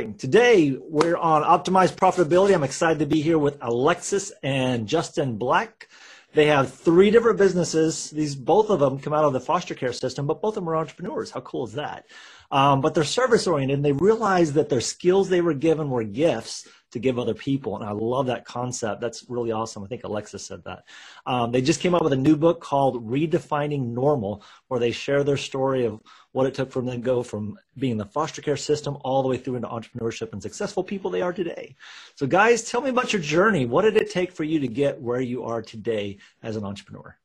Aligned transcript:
Today, 0.00 0.78
we're 0.80 1.18
on 1.18 1.42
Optimize 1.42 1.92
Profitability. 1.92 2.54
I'm 2.54 2.62
excited 2.62 3.00
to 3.00 3.06
be 3.06 3.20
here 3.20 3.36
with 3.36 3.58
Alexis 3.60 4.32
and 4.42 4.88
Justin 4.88 5.36
Black. 5.36 5.88
They 6.32 6.46
have 6.46 6.72
three 6.72 7.10
different 7.10 7.36
businesses. 7.36 8.08
These 8.08 8.34
both 8.34 8.70
of 8.70 8.80
them 8.80 8.98
come 8.98 9.12
out 9.12 9.24
of 9.24 9.34
the 9.34 9.40
foster 9.40 9.74
care 9.74 9.92
system, 9.92 10.26
but 10.26 10.40
both 10.40 10.56
of 10.56 10.64
them 10.64 10.70
are 10.70 10.76
entrepreneurs. 10.76 11.30
How 11.30 11.40
cool 11.40 11.66
is 11.66 11.74
that? 11.74 12.06
Um, 12.50 12.80
but 12.80 12.94
they're 12.94 13.04
service 13.04 13.46
oriented 13.46 13.76
and 13.76 13.84
they 13.84 13.92
realized 13.92 14.54
that 14.54 14.70
their 14.70 14.80
skills 14.80 15.28
they 15.28 15.42
were 15.42 15.52
given 15.52 15.90
were 15.90 16.04
gifts 16.04 16.66
to 16.92 16.98
give 16.98 17.18
other 17.18 17.34
people. 17.34 17.76
And 17.76 17.84
I 17.84 17.92
love 17.92 18.26
that 18.26 18.44
concept. 18.44 19.00
That's 19.00 19.24
really 19.28 19.52
awesome. 19.52 19.84
I 19.84 19.86
think 19.86 20.04
Alexis 20.04 20.44
said 20.44 20.64
that. 20.64 20.84
Um, 21.26 21.52
they 21.52 21.62
just 21.62 21.80
came 21.80 21.94
out 21.94 22.02
with 22.02 22.12
a 22.12 22.16
new 22.16 22.36
book 22.36 22.60
called 22.60 23.08
Redefining 23.08 23.88
Normal, 23.88 24.42
where 24.68 24.80
they 24.80 24.90
share 24.90 25.22
their 25.22 25.36
story 25.36 25.84
of 25.84 26.00
what 26.32 26.46
it 26.46 26.54
took 26.54 26.70
for 26.70 26.82
them 26.82 26.92
to 26.92 26.98
go 26.98 27.22
from 27.22 27.58
being 27.78 27.96
the 27.96 28.04
foster 28.04 28.42
care 28.42 28.56
system 28.56 28.96
all 29.02 29.22
the 29.22 29.28
way 29.28 29.36
through 29.36 29.56
into 29.56 29.68
entrepreneurship 29.68 30.32
and 30.32 30.42
successful 30.42 30.82
people 30.82 31.10
they 31.10 31.22
are 31.22 31.32
today. 31.32 31.76
So, 32.14 32.26
guys, 32.26 32.62
tell 32.62 32.80
me 32.80 32.90
about 32.90 33.12
your 33.12 33.22
journey. 33.22 33.66
What 33.66 33.82
did 33.82 33.96
it 33.96 34.10
take 34.10 34.32
for 34.32 34.44
you 34.44 34.60
to 34.60 34.68
get 34.68 35.00
where 35.00 35.20
you 35.20 35.44
are 35.44 35.62
today 35.62 36.18
as 36.42 36.56
an 36.56 36.64
entrepreneur? 36.64 37.16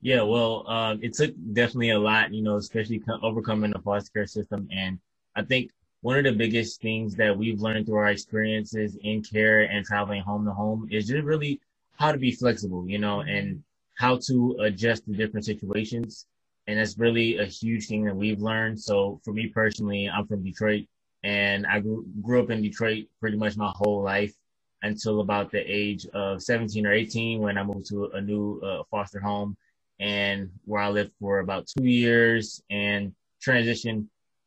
Yeah, 0.00 0.22
well, 0.22 0.68
um, 0.68 1.00
it 1.02 1.14
took 1.14 1.34
definitely 1.52 1.90
a 1.90 1.98
lot, 1.98 2.32
you 2.32 2.42
know, 2.42 2.56
especially 2.56 3.02
overcoming 3.22 3.72
the 3.72 3.80
foster 3.80 4.10
care 4.12 4.26
system. 4.26 4.68
And 4.70 4.98
I 5.34 5.42
think 5.42 5.70
one 6.04 6.18
of 6.18 6.24
the 6.24 6.32
biggest 6.32 6.82
things 6.82 7.14
that 7.14 7.34
we've 7.34 7.62
learned 7.62 7.86
through 7.86 7.96
our 7.96 8.10
experiences 8.10 8.98
in 9.04 9.22
care 9.22 9.60
and 9.60 9.86
traveling 9.86 10.20
home 10.20 10.44
to 10.44 10.50
home 10.52 10.86
is 10.90 11.06
just 11.06 11.24
really 11.24 11.58
how 11.98 12.12
to 12.12 12.18
be 12.18 12.30
flexible, 12.30 12.86
you 12.86 12.98
know, 12.98 13.20
and 13.22 13.62
how 13.94 14.18
to 14.18 14.54
adjust 14.60 15.06
to 15.06 15.12
different 15.12 15.46
situations. 15.46 16.26
And 16.66 16.78
that's 16.78 16.98
really 16.98 17.38
a 17.38 17.46
huge 17.46 17.86
thing 17.86 18.04
that 18.04 18.14
we've 18.14 18.42
learned. 18.42 18.78
So 18.78 19.18
for 19.24 19.32
me 19.32 19.46
personally, 19.46 20.06
I'm 20.06 20.26
from 20.26 20.44
Detroit 20.44 20.84
and 21.22 21.66
I 21.66 21.80
grew, 21.80 22.04
grew 22.20 22.42
up 22.42 22.50
in 22.50 22.60
Detroit 22.60 23.06
pretty 23.18 23.38
much 23.38 23.56
my 23.56 23.72
whole 23.74 24.02
life 24.02 24.34
until 24.82 25.22
about 25.22 25.50
the 25.52 25.60
age 25.60 26.06
of 26.12 26.42
17 26.42 26.86
or 26.86 26.92
18 26.92 27.40
when 27.40 27.56
I 27.56 27.62
moved 27.62 27.86
to 27.88 28.10
a 28.12 28.20
new 28.20 28.60
uh, 28.60 28.82
foster 28.90 29.20
home 29.20 29.56
and 30.00 30.50
where 30.66 30.82
I 30.82 30.90
lived 30.90 31.12
for 31.18 31.38
about 31.38 31.66
two 31.66 31.86
years 31.86 32.62
and 32.68 33.14
transitioned 33.42 34.06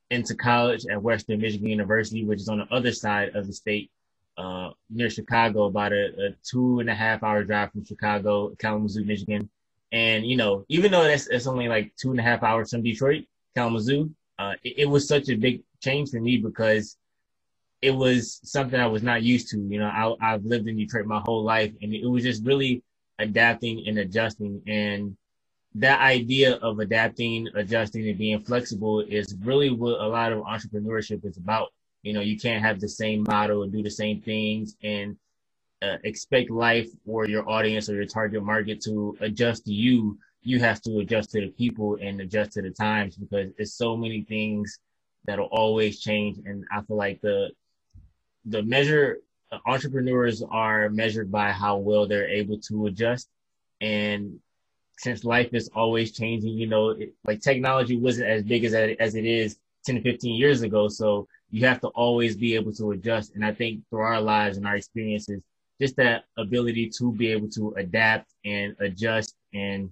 into 0.09 0.36
college 0.36 0.86
at 0.89 1.02
Western 1.02 1.41
Michigan 1.41 1.67
University, 1.67 2.25
which 2.25 2.39
is 2.39 2.50
on 2.50 2.59
the 2.59 2.73
other 2.73 2.91
side 2.91 3.36
of 3.36 3.47
the 3.47 3.53
state, 3.53 3.91
uh, 4.38 4.72
near 4.89 5.09
Chicago, 5.09 5.66
about 5.66 5.91
a, 5.91 6.05
a, 6.27 6.36
two 6.44 6.80
and 6.80 6.89
a 6.89 6.95
half 6.95 7.23
hour 7.23 7.44
drive 7.44 7.72
from 7.72 7.83
Chicago, 7.83 8.55
Kalamazoo, 8.59 9.03
Michigan. 9.03 9.49
And, 9.91 10.25
you 10.25 10.38
know, 10.38 10.66
even 10.69 10.91
though 10.91 11.03
that's, 11.03 11.27
it's 11.27 11.47
only 11.47 11.67
like 11.67 11.94
two 11.95 12.11
and 12.11 12.19
a 12.19 12.23
half 12.23 12.44
hours 12.44 12.72
from 12.72 12.83
Detroit, 12.83 13.25
Kalamazoo, 13.55 14.11
uh, 14.38 14.53
it, 14.64 14.80
it, 14.80 14.86
was 14.86 15.08
such 15.08 15.30
a 15.30 15.36
big 15.36 15.64
change 15.81 16.11
for 16.11 16.19
me 16.19 16.38
because 16.38 16.97
it 17.81 17.92
was 17.92 18.39
something 18.44 18.80
I 18.80 18.88
was 18.88 19.03
not 19.03 19.23
used 19.23 19.49
to. 19.49 19.58
You 19.58 19.80
know, 19.80 19.88
I, 20.21 20.33
I've 20.33 20.45
lived 20.45 20.67
in 20.67 20.77
Detroit 20.77 21.05
my 21.05 21.21
whole 21.25 21.44
life 21.44 21.73
and 21.81 21.94
it 21.94 22.05
was 22.05 22.23
just 22.23 22.45
really 22.45 22.83
adapting 23.19 23.88
and 23.88 23.97
adjusting. 23.97 24.61
And 24.67 25.17
that 25.80 26.02
idea 26.02 26.56
of 26.56 26.80
adapting, 26.80 27.47
adjusting, 27.56 28.08
and 28.09 28.17
being 28.17 28.39
flexible 28.42 29.02
is 29.02 29.36
really 29.44 29.70
what 29.70 30.02
a 30.02 30.08
lot 30.08 30.31
of 30.31 30.44
entrepreneurship 30.44 31.23
is 31.25 31.38
about. 31.38 31.70
You 32.02 32.14
know, 32.14 32.22
you 32.22 32.38
can't 32.38 32.64
have 32.64 32.80
the 32.80 32.89
same 32.89 33.23
model 33.23 33.64
and 33.64 33.72
do 33.72 33.83
the 33.83 33.92
same 33.92 34.22
things 34.22 34.75
and 34.83 35.16
uh, 35.81 35.98
expect 36.03 36.50
life 36.50 36.88
or 37.05 37.28
your 37.28 37.48
audience 37.48 37.89
or 37.89 37.95
your 37.95 38.05
target 38.05 38.44
market 38.44 38.81
to 38.86 39.16
adjust 39.22 39.66
to 39.66 39.73
you. 39.73 40.17
You 40.42 40.59
have 40.59 40.81
to 40.83 41.00
adjust 41.00 41.31
to 41.31 41.42
the 41.42 41.50
people 41.50 41.98
and 42.02 42.22
adjust 42.22 42.53
to 42.53 42.61
the 42.61 42.72
times 42.72 43.16
because 43.16 43.52
it's 43.58 43.73
so 43.73 43.95
many 43.95 44.23
things 44.23 44.80
that'll 45.25 45.45
always 45.52 46.00
change. 46.00 46.39
And 46.45 46.66
I 46.72 46.81
feel 46.81 46.98
like 46.98 47.22
the 47.22 47.52
the 48.45 48.64
measure 48.64 49.17
entrepreneurs 49.66 50.42
are 50.50 50.89
measured 50.89 51.31
by 51.31 51.52
how 51.52 51.78
well 51.78 52.08
they're 52.08 52.30
able 52.30 52.59
to 52.59 52.88
adjust 52.88 53.30
and 53.81 54.39
since 54.98 55.23
life 55.23 55.49
is 55.54 55.70
always 55.76 56.11
changing, 56.11 56.54
you 56.54 56.67
know, 56.67 56.89
it, 56.89 57.14
like 57.26 57.42
technology 57.42 57.98
wasn't 57.98 58.30
as 58.30 58.44
big 58.44 58.66
as 58.66 58.73
as 58.73 59.16
it 59.16 59.26
is 59.26 59.58
10 59.86 59.95
to 59.95 60.02
15 60.02 60.36
years 60.36 60.61
ago. 60.61 60.88
So 60.88 61.27
you 61.49 61.66
have 61.66 61.80
to 61.82 61.88
always 61.89 62.36
be 62.36 62.55
able 62.55 62.73
to 62.73 62.92
adjust. 62.92 63.36
And 63.36 63.45
I 63.45 63.54
think 63.54 63.82
through 63.89 64.02
our 64.02 64.21
lives 64.21 64.58
and 64.58 64.67
our 64.67 64.76
experiences, 64.76 65.42
just 65.80 65.95
that 65.98 66.26
ability 66.38 66.89
to 66.98 67.11
be 67.14 67.32
able 67.32 67.49
to 67.49 67.73
adapt 67.77 68.33
and 68.44 68.76
adjust. 68.80 69.36
And 69.54 69.92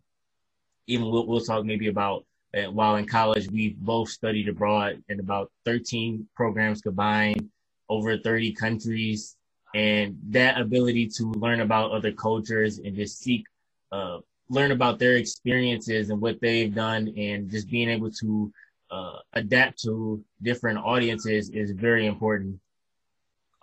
even 0.88 1.10
we'll, 1.10 1.26
we'll 1.28 1.42
talk 1.42 1.64
maybe 1.66 1.88
about 1.88 2.26
uh, 2.56 2.72
while 2.72 2.96
in 2.96 3.06
college, 3.06 3.50
we 3.50 3.76
both 3.80 4.10
studied 4.10 4.48
abroad 4.48 5.04
in 5.10 5.20
about 5.20 5.52
13 5.66 6.28
programs 6.36 6.82
combined 6.82 7.50
over 7.90 8.18
30 8.18 8.54
countries. 8.54 9.36
And 9.74 10.18
that 10.30 10.60
ability 10.60 11.08
to 11.18 11.32
learn 11.34 11.60
about 11.60 11.92
other 11.92 12.14
cultures 12.14 12.80
and 12.80 12.96
just 12.96 13.20
seek 13.20 13.46
uh, 13.92 14.20
learn 14.50 14.72
about 14.72 15.00
their 15.00 15.16
experiences 15.16 16.10
and 16.10 16.22
what 16.22 16.40
they've 16.42 16.74
done 16.74 17.14
and 17.18 17.50
just 17.50 17.70
being 17.70 17.90
able 17.90 18.12
to 18.12 18.52
uh, 18.92 19.18
adapt 19.34 19.82
to 19.82 20.24
different 20.42 20.78
audiences 20.78 21.50
is 21.50 21.72
very 21.72 22.06
important. 22.06 22.60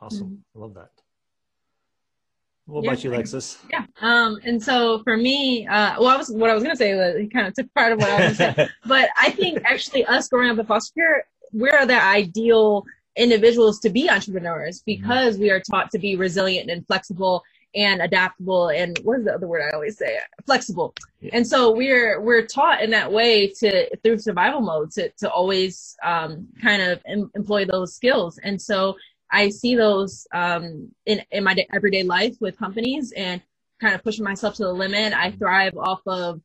Awesome. 0.00 0.42
Mm-hmm. 0.54 0.60
Love 0.60 0.74
that. 0.74 0.90
What 2.66 2.84
about 2.84 3.02
you, 3.02 3.12
Alexis? 3.12 3.58
Yeah. 3.70 3.84
Um, 4.00 4.38
and 4.44 4.62
so 4.62 5.02
for 5.02 5.16
me, 5.16 5.66
uh, 5.66 5.96
well, 5.98 6.08
I 6.08 6.16
was, 6.16 6.30
what 6.30 6.48
I 6.48 6.54
was 6.54 6.62
going 6.62 6.74
to 6.74 6.78
say 6.78 6.94
was 6.94 7.16
he 7.20 7.28
kind 7.28 7.46
of 7.46 7.54
took 7.54 7.72
part 7.74 7.92
of 7.92 7.98
what 7.98 8.08
I 8.08 8.28
was 8.28 8.36
saying, 8.36 8.54
but 8.86 9.10
I 9.20 9.30
think 9.30 9.62
actually 9.64 10.04
us 10.04 10.28
growing 10.28 10.50
up 10.50 10.58
in 10.58 10.66
foster 10.66 10.92
care, 10.94 11.24
we're 11.52 11.86
the 11.86 12.00
ideal 12.00 12.84
individuals 13.16 13.78
to 13.80 13.90
be 13.90 14.08
entrepreneurs 14.08 14.80
mm-hmm. 14.80 15.02
because 15.02 15.34
mm-hmm. 15.34 15.42
we 15.42 15.50
are 15.50 15.60
taught 15.60 15.90
to 15.90 15.98
be 15.98 16.16
resilient 16.16 16.70
and 16.70 16.86
flexible 16.86 17.42
and 17.74 18.02
adaptable 18.02 18.68
and 18.68 18.98
what 19.02 19.18
is 19.18 19.24
the 19.24 19.34
other 19.34 19.46
word 19.46 19.62
I 19.62 19.74
always 19.74 19.96
say? 19.96 20.18
Flexible. 20.46 20.94
Yeah. 21.20 21.30
And 21.34 21.46
so 21.46 21.70
we're 21.70 22.20
we're 22.20 22.46
taught 22.46 22.82
in 22.82 22.90
that 22.90 23.10
way 23.10 23.48
to 23.60 23.96
through 23.98 24.18
survival 24.18 24.60
mode 24.60 24.90
to 24.92 25.10
to 25.18 25.30
always 25.30 25.96
um, 26.02 26.48
kind 26.60 26.82
of 26.82 27.00
em- 27.06 27.30
employ 27.34 27.64
those 27.64 27.94
skills. 27.94 28.38
And 28.42 28.60
so 28.60 28.96
I 29.30 29.48
see 29.48 29.74
those 29.74 30.26
um, 30.32 30.90
in 31.06 31.22
in 31.30 31.44
my 31.44 31.56
everyday 31.72 32.02
life 32.02 32.36
with 32.40 32.58
companies 32.58 33.12
and 33.12 33.40
kind 33.80 33.94
of 33.94 34.02
pushing 34.04 34.24
myself 34.24 34.54
to 34.56 34.64
the 34.64 34.72
limit. 34.72 35.12
I 35.12 35.32
thrive 35.32 35.76
off 35.76 36.00
of 36.06 36.40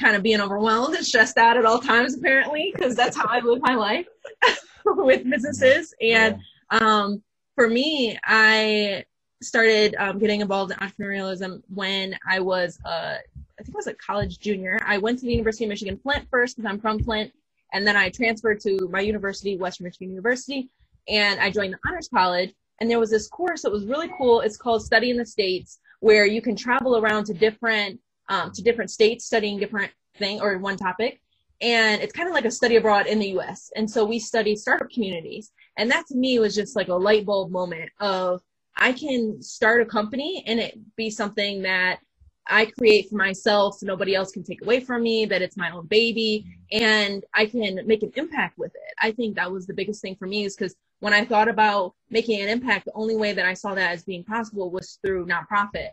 kind 0.00 0.16
of 0.16 0.22
being 0.22 0.40
overwhelmed 0.40 0.94
and 0.94 1.04
stressed 1.04 1.36
out 1.36 1.56
at 1.56 1.66
all 1.66 1.78
times 1.78 2.16
apparently 2.16 2.72
because 2.74 2.96
that's 2.96 3.16
how 3.16 3.26
I 3.28 3.40
live 3.40 3.60
my 3.60 3.74
life 3.74 4.06
with 4.84 5.28
businesses 5.28 5.94
and 6.00 6.40
um, 6.70 7.22
for 7.54 7.68
me 7.68 8.18
I 8.24 9.04
started 9.42 9.94
um, 9.98 10.18
getting 10.18 10.40
involved 10.40 10.72
in 10.72 10.78
entrepreneurialism 10.78 11.62
when 11.72 12.16
I 12.28 12.40
was, 12.40 12.78
uh, 12.84 13.16
I 13.58 13.62
think 13.62 13.74
I 13.74 13.78
was 13.78 13.86
a 13.86 13.94
college 13.94 14.38
junior. 14.38 14.78
I 14.84 14.98
went 14.98 15.18
to 15.20 15.24
the 15.24 15.32
University 15.32 15.64
of 15.64 15.70
Michigan 15.70 15.98
Flint 16.02 16.26
first 16.30 16.56
because 16.56 16.70
I'm 16.70 16.80
from 16.80 17.02
Flint, 17.02 17.32
and 17.72 17.86
then 17.86 17.96
I 17.96 18.10
transferred 18.10 18.60
to 18.60 18.88
my 18.90 19.00
university, 19.00 19.56
Western 19.56 19.84
Michigan 19.84 20.10
University, 20.10 20.68
and 21.08 21.40
I 21.40 21.50
joined 21.50 21.72
the 21.72 21.78
Honors 21.88 22.08
College. 22.08 22.52
And 22.80 22.90
there 22.90 22.98
was 22.98 23.10
this 23.10 23.28
course 23.28 23.62
that 23.62 23.72
was 23.72 23.84
really 23.84 24.10
cool. 24.16 24.40
It's 24.40 24.56
called 24.56 24.82
Study 24.82 25.10
in 25.10 25.16
the 25.16 25.26
States, 25.26 25.80
where 26.00 26.26
you 26.26 26.40
can 26.40 26.56
travel 26.56 26.96
around 26.96 27.24
to 27.26 27.34
different 27.34 28.00
um, 28.28 28.52
to 28.52 28.62
different 28.62 28.90
states 28.90 29.24
studying 29.24 29.58
different 29.58 29.90
thing 30.16 30.40
or 30.40 30.56
one 30.58 30.76
topic. 30.76 31.20
And 31.60 32.00
it's 32.00 32.12
kind 32.12 32.28
of 32.28 32.32
like 32.32 32.44
a 32.44 32.50
study 32.50 32.76
abroad 32.76 33.06
in 33.06 33.18
the 33.18 33.30
U.S. 33.30 33.70
And 33.76 33.90
so 33.90 34.04
we 34.04 34.18
studied 34.18 34.56
startup 34.56 34.88
communities, 34.90 35.52
and 35.76 35.90
that 35.90 36.06
to 36.06 36.16
me 36.16 36.38
was 36.38 36.54
just 36.54 36.76
like 36.76 36.88
a 36.88 36.94
light 36.94 37.26
bulb 37.26 37.50
moment 37.50 37.90
of 38.00 38.40
I 38.80 38.92
can 38.92 39.42
start 39.42 39.82
a 39.82 39.84
company 39.84 40.42
and 40.46 40.58
it 40.58 40.78
be 40.96 41.10
something 41.10 41.62
that 41.62 42.00
I 42.46 42.64
create 42.66 43.10
for 43.10 43.16
myself 43.16 43.76
so 43.76 43.86
nobody 43.86 44.14
else 44.14 44.32
can 44.32 44.42
take 44.42 44.62
away 44.62 44.80
from 44.80 45.02
me, 45.02 45.26
that 45.26 45.42
it's 45.42 45.56
my 45.56 45.70
own 45.70 45.86
baby, 45.86 46.46
and 46.72 47.22
I 47.34 47.46
can 47.46 47.86
make 47.86 48.02
an 48.02 48.10
impact 48.16 48.58
with 48.58 48.72
it. 48.74 48.94
I 48.98 49.12
think 49.12 49.36
that 49.36 49.52
was 49.52 49.66
the 49.66 49.74
biggest 49.74 50.00
thing 50.00 50.16
for 50.16 50.26
me 50.26 50.46
is 50.46 50.56
because 50.56 50.74
when 51.00 51.12
I 51.12 51.24
thought 51.24 51.48
about 51.48 51.94
making 52.08 52.40
an 52.40 52.48
impact, 52.48 52.86
the 52.86 52.92
only 52.94 53.14
way 53.14 53.34
that 53.34 53.46
I 53.46 53.54
saw 53.54 53.74
that 53.74 53.92
as 53.92 54.02
being 54.02 54.24
possible 54.24 54.70
was 54.70 54.98
through 55.04 55.26
nonprofit. 55.26 55.90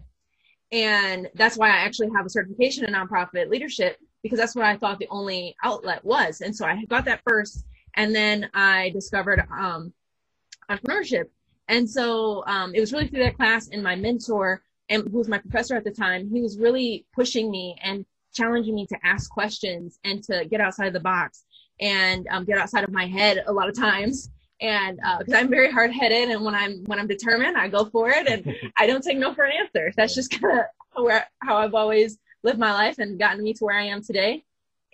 And 0.71 1.29
that's 1.35 1.57
why 1.57 1.69
I 1.69 1.77
actually 1.77 2.09
have 2.15 2.25
a 2.25 2.29
certification 2.29 2.85
in 2.85 2.93
nonprofit 2.93 3.49
leadership 3.49 3.97
because 4.23 4.39
that's 4.39 4.55
what 4.55 4.65
I 4.65 4.77
thought 4.77 4.99
the 4.99 5.07
only 5.09 5.55
outlet 5.63 6.03
was. 6.03 6.41
And 6.41 6.55
so 6.55 6.65
I 6.65 6.83
got 6.85 7.05
that 7.05 7.21
first, 7.27 7.65
and 7.95 8.15
then 8.15 8.49
I 8.53 8.89
discovered 8.89 9.45
um, 9.51 9.93
entrepreneurship 10.69 11.25
and 11.67 11.89
so 11.89 12.43
um, 12.45 12.73
it 12.73 12.79
was 12.79 12.93
really 12.93 13.07
through 13.07 13.23
that 13.23 13.37
class 13.37 13.69
and 13.69 13.83
my 13.83 13.95
mentor, 13.95 14.61
and 14.89 15.03
who 15.09 15.17
was 15.17 15.27
my 15.27 15.37
professor 15.37 15.75
at 15.75 15.83
the 15.83 15.91
time, 15.91 16.29
he 16.29 16.41
was 16.41 16.57
really 16.57 17.05
pushing 17.13 17.51
me 17.51 17.77
and 17.83 18.05
challenging 18.33 18.75
me 18.75 18.85
to 18.87 18.97
ask 19.03 19.29
questions 19.29 19.99
and 20.03 20.23
to 20.23 20.45
get 20.45 20.61
outside 20.61 20.87
of 20.87 20.93
the 20.93 20.99
box 20.99 21.43
and 21.79 22.27
um, 22.31 22.45
get 22.45 22.57
outside 22.57 22.83
of 22.83 22.91
my 22.91 23.05
head 23.05 23.43
a 23.47 23.53
lot 23.53 23.67
of 23.67 23.75
times. 23.75 24.29
And 24.61 24.99
because 25.19 25.33
uh, 25.33 25.37
I'm 25.37 25.49
very 25.49 25.71
hard 25.71 25.91
headed, 25.91 26.29
and 26.29 26.43
when 26.43 26.55
I'm 26.55 26.83
when 26.85 26.99
I'm 26.99 27.07
determined, 27.07 27.57
I 27.57 27.67
go 27.67 27.85
for 27.85 28.09
it, 28.09 28.27
and 28.27 28.55
I 28.77 28.87
don't 28.87 29.03
take 29.03 29.17
no 29.17 29.33
for 29.33 29.43
an 29.43 29.51
answer. 29.51 29.91
That's 29.95 30.15
just 30.15 30.31
kind 30.31 30.59
of 30.59 31.03
where 31.03 31.27
how 31.43 31.57
I've 31.57 31.75
always 31.75 32.17
lived 32.43 32.57
my 32.57 32.73
life 32.73 32.97
and 32.97 33.19
gotten 33.19 33.43
me 33.43 33.53
to 33.53 33.65
where 33.65 33.77
I 33.77 33.85
am 33.85 34.01
today. 34.01 34.45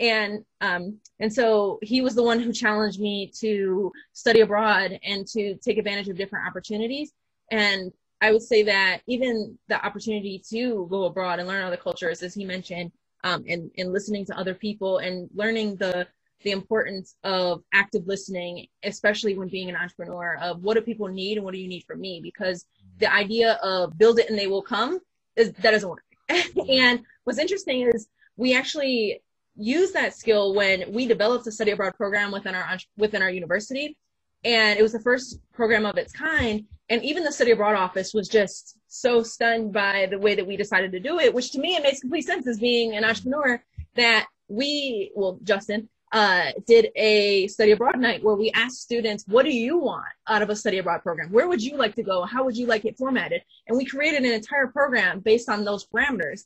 And 0.03 0.43
um, 0.59 0.99
and 1.19 1.33
so 1.33 1.79
he 1.81 2.01
was 2.01 2.13
the 2.13 2.23
one 2.23 2.39
who 2.39 2.51
challenged 2.51 2.99
me 2.99 3.31
to 3.39 3.91
study 4.11 4.41
abroad 4.41 4.99
and 5.03 5.25
to 5.27 5.55
take 5.55 5.77
advantage 5.77 6.09
of 6.09 6.17
different 6.17 6.45
opportunities. 6.45 7.13
And 7.51 7.91
I 8.19 8.31
would 8.31 8.41
say 8.41 8.63
that 8.63 9.01
even 9.07 9.57
the 9.69 9.83
opportunity 9.83 10.43
to 10.49 10.87
go 10.89 11.05
abroad 11.05 11.39
and 11.39 11.47
learn 11.47 11.63
other 11.63 11.77
cultures, 11.77 12.21
as 12.21 12.33
he 12.33 12.43
mentioned, 12.43 12.91
um, 13.23 13.45
and 13.47 13.71
and 13.77 13.93
listening 13.93 14.25
to 14.25 14.37
other 14.37 14.53
people 14.53 14.97
and 14.97 15.29
learning 15.33 15.77
the 15.77 16.05
the 16.41 16.51
importance 16.51 17.15
of 17.23 17.63
active 17.73 18.05
listening, 18.05 18.67
especially 18.83 19.37
when 19.37 19.47
being 19.47 19.69
an 19.69 19.77
entrepreneur, 19.77 20.37
of 20.41 20.61
what 20.61 20.73
do 20.73 20.81
people 20.81 21.07
need 21.07 21.37
and 21.37 21.45
what 21.45 21.53
do 21.53 21.61
you 21.61 21.69
need 21.69 21.85
from 21.87 22.01
me? 22.01 22.19
Because 22.21 22.65
the 22.99 23.11
idea 23.11 23.53
of 23.63 23.97
build 23.97 24.19
it 24.19 24.29
and 24.29 24.37
they 24.37 24.47
will 24.47 24.61
come 24.61 24.99
is 25.37 25.53
that 25.53 25.71
doesn't 25.71 25.89
work. 25.89 26.03
and 26.69 26.99
what's 27.23 27.39
interesting 27.39 27.89
is 27.93 28.07
we 28.35 28.53
actually 28.53 29.21
use 29.55 29.91
that 29.91 30.15
skill 30.15 30.53
when 30.53 30.91
we 30.91 31.05
developed 31.05 31.47
a 31.47 31.51
study 31.51 31.71
abroad 31.71 31.93
program 31.95 32.31
within 32.31 32.55
our 32.55 32.77
within 32.97 33.21
our 33.21 33.29
university 33.29 33.95
and 34.43 34.77
it 34.77 34.81
was 34.81 34.91
the 34.91 34.99
first 34.99 35.39
program 35.53 35.85
of 35.85 35.97
its 35.97 36.11
kind 36.11 36.65
and 36.89 37.03
even 37.03 37.23
the 37.23 37.31
study 37.31 37.51
abroad 37.51 37.75
office 37.75 38.13
was 38.13 38.27
just 38.27 38.77
so 38.87 39.21
stunned 39.21 39.71
by 39.71 40.07
the 40.09 40.17
way 40.17 40.35
that 40.35 40.45
we 40.45 40.57
decided 40.57 40.91
to 40.91 40.99
do 40.99 41.19
it 41.19 41.33
which 41.33 41.51
to 41.51 41.59
me 41.59 41.75
it 41.75 41.83
makes 41.83 41.99
complete 41.99 42.25
sense 42.25 42.47
as 42.47 42.59
being 42.59 42.95
an 42.95 43.05
entrepreneur 43.05 43.61
that 43.95 44.25
we 44.47 45.11
well 45.15 45.39
justin 45.43 45.87
uh, 46.13 46.51
did 46.67 46.89
a 46.95 47.47
study 47.47 47.71
abroad 47.71 47.97
night 47.97 48.23
where 48.23 48.35
we 48.35 48.51
asked 48.51 48.81
students, 48.81 49.25
what 49.27 49.43
do 49.43 49.51
you 49.51 49.79
want 49.79 50.05
out 50.27 50.43
of 50.43 50.49
a 50.51 50.55
study 50.55 50.77
abroad 50.77 51.01
program? 51.01 51.31
Where 51.31 51.47
would 51.47 51.61
you 51.61 51.75
like 51.75 51.95
to 51.95 52.03
go? 52.03 52.23
How 52.23 52.43
would 52.43 52.55
you 52.55 52.67
like 52.67 52.85
it 52.85 52.97
formatted? 52.99 53.41
And 53.67 53.75
we 53.75 53.83
created 53.83 54.23
an 54.23 54.31
entire 54.31 54.67
program 54.67 55.21
based 55.21 55.49
on 55.49 55.65
those 55.65 55.87
parameters. 55.87 56.43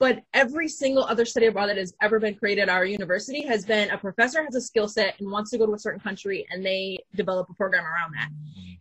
But 0.00 0.22
every 0.32 0.68
single 0.68 1.04
other 1.04 1.24
study 1.24 1.46
abroad 1.46 1.66
that 1.66 1.76
has 1.76 1.92
ever 2.00 2.20
been 2.20 2.34
created 2.34 2.62
at 2.62 2.68
our 2.68 2.84
university 2.84 3.44
has 3.46 3.64
been 3.64 3.90
a 3.90 3.98
professor 3.98 4.44
has 4.44 4.54
a 4.54 4.60
skill 4.60 4.88
set 4.88 5.18
and 5.18 5.30
wants 5.30 5.50
to 5.50 5.58
go 5.58 5.66
to 5.66 5.72
a 5.72 5.78
certain 5.78 6.00
country 6.00 6.46
and 6.50 6.64
they 6.64 6.98
develop 7.16 7.48
a 7.50 7.54
program 7.54 7.84
around 7.84 8.14
that. 8.14 8.28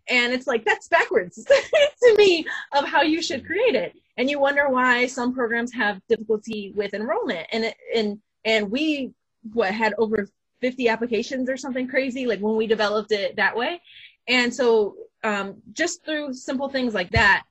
And 0.09 0.31
it's 0.31 0.47
like, 0.47 0.63
that's 0.63 0.87
backwards 0.87 1.43
to 2.03 2.15
me 2.17 2.45
of 2.73 2.85
how 2.85 3.01
you 3.01 3.21
should 3.21 3.45
create 3.45 3.75
it. 3.75 3.95
And 4.17 4.29
you 4.29 4.39
wonder 4.39 4.69
why 4.69 5.07
some 5.07 5.33
programs 5.33 5.73
have 5.73 5.99
difficulty 6.07 6.71
with 6.75 6.93
enrollment. 6.93 7.47
And, 7.51 7.73
and, 7.95 8.19
and 8.45 8.69
we 8.71 9.13
what 9.53 9.73
had 9.73 9.93
over 9.97 10.27
50 10.61 10.89
applications 10.89 11.49
or 11.49 11.57
something 11.57 11.87
crazy 11.87 12.25
like 12.25 12.39
when 12.39 12.55
we 12.55 12.67
developed 12.67 13.11
it 13.11 13.35
that 13.35 13.55
way 13.55 13.81
and 14.27 14.53
so 14.53 14.95
um, 15.23 15.55
just 15.73 16.03
through 16.03 16.33
simple 16.33 16.69
things 16.69 16.93
like 16.93 17.09
that 17.11 17.43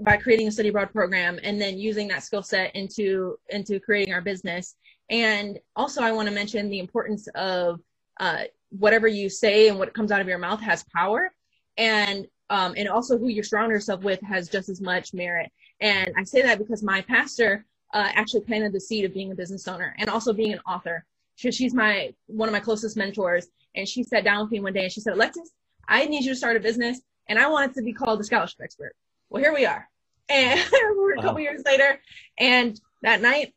by 0.00 0.16
creating 0.16 0.48
a 0.48 0.52
study 0.52 0.68
abroad 0.68 0.92
program 0.92 1.38
and 1.42 1.60
then 1.60 1.78
using 1.78 2.08
that 2.08 2.22
skill 2.22 2.42
set 2.42 2.74
into 2.74 3.38
into 3.50 3.80
creating 3.80 4.12
our 4.14 4.20
business. 4.20 4.76
And 5.10 5.58
also 5.76 6.02
i 6.02 6.10
want 6.12 6.28
to 6.28 6.34
mention 6.34 6.68
the 6.68 6.80
importance 6.80 7.28
of 7.34 7.80
uh, 8.18 8.44
whatever 8.70 9.06
you 9.06 9.28
say 9.28 9.68
and 9.68 9.78
what 9.78 9.94
comes 9.94 10.10
out 10.10 10.20
of 10.20 10.28
your 10.28 10.38
mouth 10.38 10.60
has 10.60 10.84
power. 10.94 11.32
And 11.76 12.26
um, 12.48 12.74
and 12.76 12.88
also 12.88 13.18
who 13.18 13.28
you 13.28 13.42
surround 13.42 13.72
yourself 13.72 14.02
with 14.02 14.20
has 14.22 14.48
just 14.48 14.68
as 14.68 14.80
much 14.80 15.12
merit. 15.12 15.50
And 15.80 16.12
i 16.16 16.24
say 16.24 16.42
that 16.42 16.58
because 16.58 16.82
my 16.82 17.02
pastor 17.02 17.64
uh, 17.94 18.10
actually 18.14 18.40
planted 18.42 18.72
the 18.72 18.80
seed 18.80 19.04
of 19.04 19.14
being 19.14 19.32
a 19.32 19.34
business 19.34 19.66
owner 19.68 19.94
and 19.98 20.10
also 20.10 20.32
being 20.32 20.52
an 20.52 20.60
author. 20.66 21.04
She, 21.36 21.50
she's 21.52 21.74
my 21.74 22.12
one 22.26 22.48
of 22.48 22.52
my 22.52 22.60
closest 22.60 22.96
mentors, 22.96 23.48
and 23.74 23.86
she 23.86 24.02
sat 24.02 24.24
down 24.24 24.42
with 24.42 24.50
me 24.50 24.60
one 24.60 24.72
day 24.72 24.84
and 24.84 24.92
she 24.92 25.00
said, 25.00 25.14
"Alexis, 25.14 25.50
I 25.88 26.06
need 26.06 26.24
you 26.24 26.32
to 26.32 26.36
start 26.36 26.56
a 26.56 26.60
business, 26.60 27.00
and 27.28 27.38
I 27.38 27.48
want 27.48 27.70
it 27.70 27.74
to 27.76 27.82
be 27.82 27.92
called 27.92 28.20
the 28.20 28.24
Scholarship 28.24 28.60
Expert." 28.62 28.94
Well, 29.30 29.42
here 29.42 29.54
we 29.54 29.66
are, 29.66 29.88
and 30.28 30.60
we're 30.96 31.14
a 31.14 31.16
couple 31.16 31.34
wow. 31.34 31.38
years 31.38 31.62
later, 31.64 32.00
and 32.38 32.80
that 33.02 33.20
night 33.20 33.54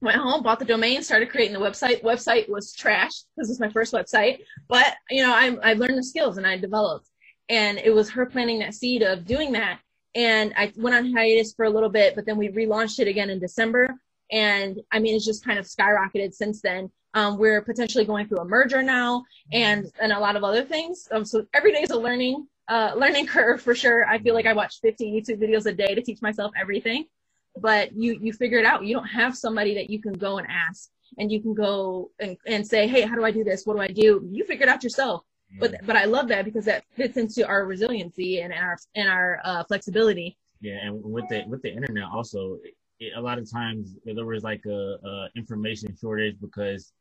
went 0.00 0.18
home, 0.18 0.42
bought 0.42 0.58
the 0.58 0.64
domain, 0.64 1.02
started 1.02 1.30
creating 1.30 1.54
the 1.54 1.60
website. 1.60 2.02
Website 2.02 2.48
was 2.48 2.72
trash. 2.72 3.22
This 3.36 3.48
was 3.48 3.60
my 3.60 3.68
first 3.68 3.92
website, 3.92 4.40
but 4.68 4.96
you 5.10 5.22
know, 5.22 5.32
I 5.34 5.56
I 5.62 5.72
learned 5.74 5.98
the 5.98 6.02
skills 6.02 6.36
and 6.36 6.46
I 6.46 6.56
developed, 6.56 7.08
and 7.48 7.78
it 7.78 7.94
was 7.94 8.10
her 8.10 8.26
planting 8.26 8.58
that 8.60 8.74
seed 8.74 9.02
of 9.02 9.24
doing 9.24 9.52
that. 9.52 9.80
And 10.14 10.52
I 10.56 10.72
went 10.76 10.96
on 10.96 11.12
hiatus 11.12 11.54
for 11.54 11.64
a 11.64 11.70
little 11.70 11.88
bit, 11.88 12.14
but 12.14 12.26
then 12.26 12.36
we 12.36 12.48
relaunched 12.48 12.98
it 12.98 13.08
again 13.08 13.30
in 13.30 13.38
December. 13.38 13.94
And 14.30 14.80
I 14.90 14.98
mean, 14.98 15.14
it's 15.14 15.24
just 15.24 15.44
kind 15.44 15.58
of 15.58 15.66
skyrocketed 15.66 16.34
since 16.34 16.60
then. 16.60 16.90
Um, 17.14 17.38
we're 17.38 17.62
potentially 17.62 18.04
going 18.04 18.28
through 18.28 18.38
a 18.38 18.44
merger 18.44 18.82
now 18.82 19.24
and, 19.52 19.90
and 20.00 20.12
a 20.12 20.18
lot 20.18 20.36
of 20.36 20.44
other 20.44 20.64
things. 20.64 21.08
Um, 21.10 21.24
so 21.24 21.46
every 21.54 21.72
day 21.72 21.82
is 21.82 21.90
a 21.90 21.98
learning, 21.98 22.46
uh, 22.68 22.92
learning 22.96 23.26
curve 23.26 23.60
for 23.62 23.74
sure. 23.74 24.06
I 24.06 24.18
feel 24.18 24.34
like 24.34 24.46
I 24.46 24.52
watch 24.52 24.80
15 24.80 25.14
YouTube 25.14 25.40
videos 25.40 25.66
a 25.66 25.72
day 25.72 25.94
to 25.94 26.02
teach 26.02 26.20
myself 26.22 26.52
everything, 26.58 27.06
but 27.56 27.92
you, 27.94 28.18
you 28.20 28.32
figure 28.32 28.58
it 28.58 28.64
out. 28.64 28.84
You 28.84 28.94
don't 28.94 29.06
have 29.06 29.36
somebody 29.36 29.74
that 29.74 29.90
you 29.90 30.00
can 30.00 30.12
go 30.12 30.38
and 30.38 30.46
ask 30.48 30.90
and 31.16 31.32
you 31.32 31.40
can 31.40 31.54
go 31.54 32.10
and, 32.20 32.36
and 32.46 32.66
say, 32.66 32.86
Hey, 32.86 33.02
how 33.02 33.14
do 33.14 33.24
I 33.24 33.30
do 33.30 33.44
this? 33.44 33.64
What 33.64 33.76
do 33.76 33.82
I 33.82 33.88
do? 33.88 34.28
You 34.30 34.44
figure 34.44 34.64
it 34.64 34.68
out 34.68 34.84
yourself. 34.84 35.22
Yeah. 35.50 35.56
But, 35.60 35.86
but 35.86 35.96
I 35.96 36.04
love 36.04 36.28
that 36.28 36.44
because 36.44 36.66
that 36.66 36.84
fits 36.94 37.16
into 37.16 37.46
our 37.46 37.64
resiliency 37.64 38.40
and, 38.40 38.52
and 38.52 38.62
our, 38.62 38.76
and 38.94 39.08
our, 39.08 39.40
uh, 39.44 39.64
flexibility. 39.64 40.36
Yeah. 40.60 40.76
And 40.82 41.02
with 41.02 41.28
the, 41.30 41.44
with 41.48 41.62
the 41.62 41.72
internet 41.72 42.04
also, 42.12 42.58
it, 43.00 43.12
a 43.16 43.20
lot 43.20 43.38
of 43.38 43.50
times 43.50 43.96
there 44.04 44.26
was 44.26 44.42
like 44.42 44.62
a, 44.66 44.96
a 45.02 45.28
information 45.36 45.96
shortage 45.98 46.36
because 46.40 46.92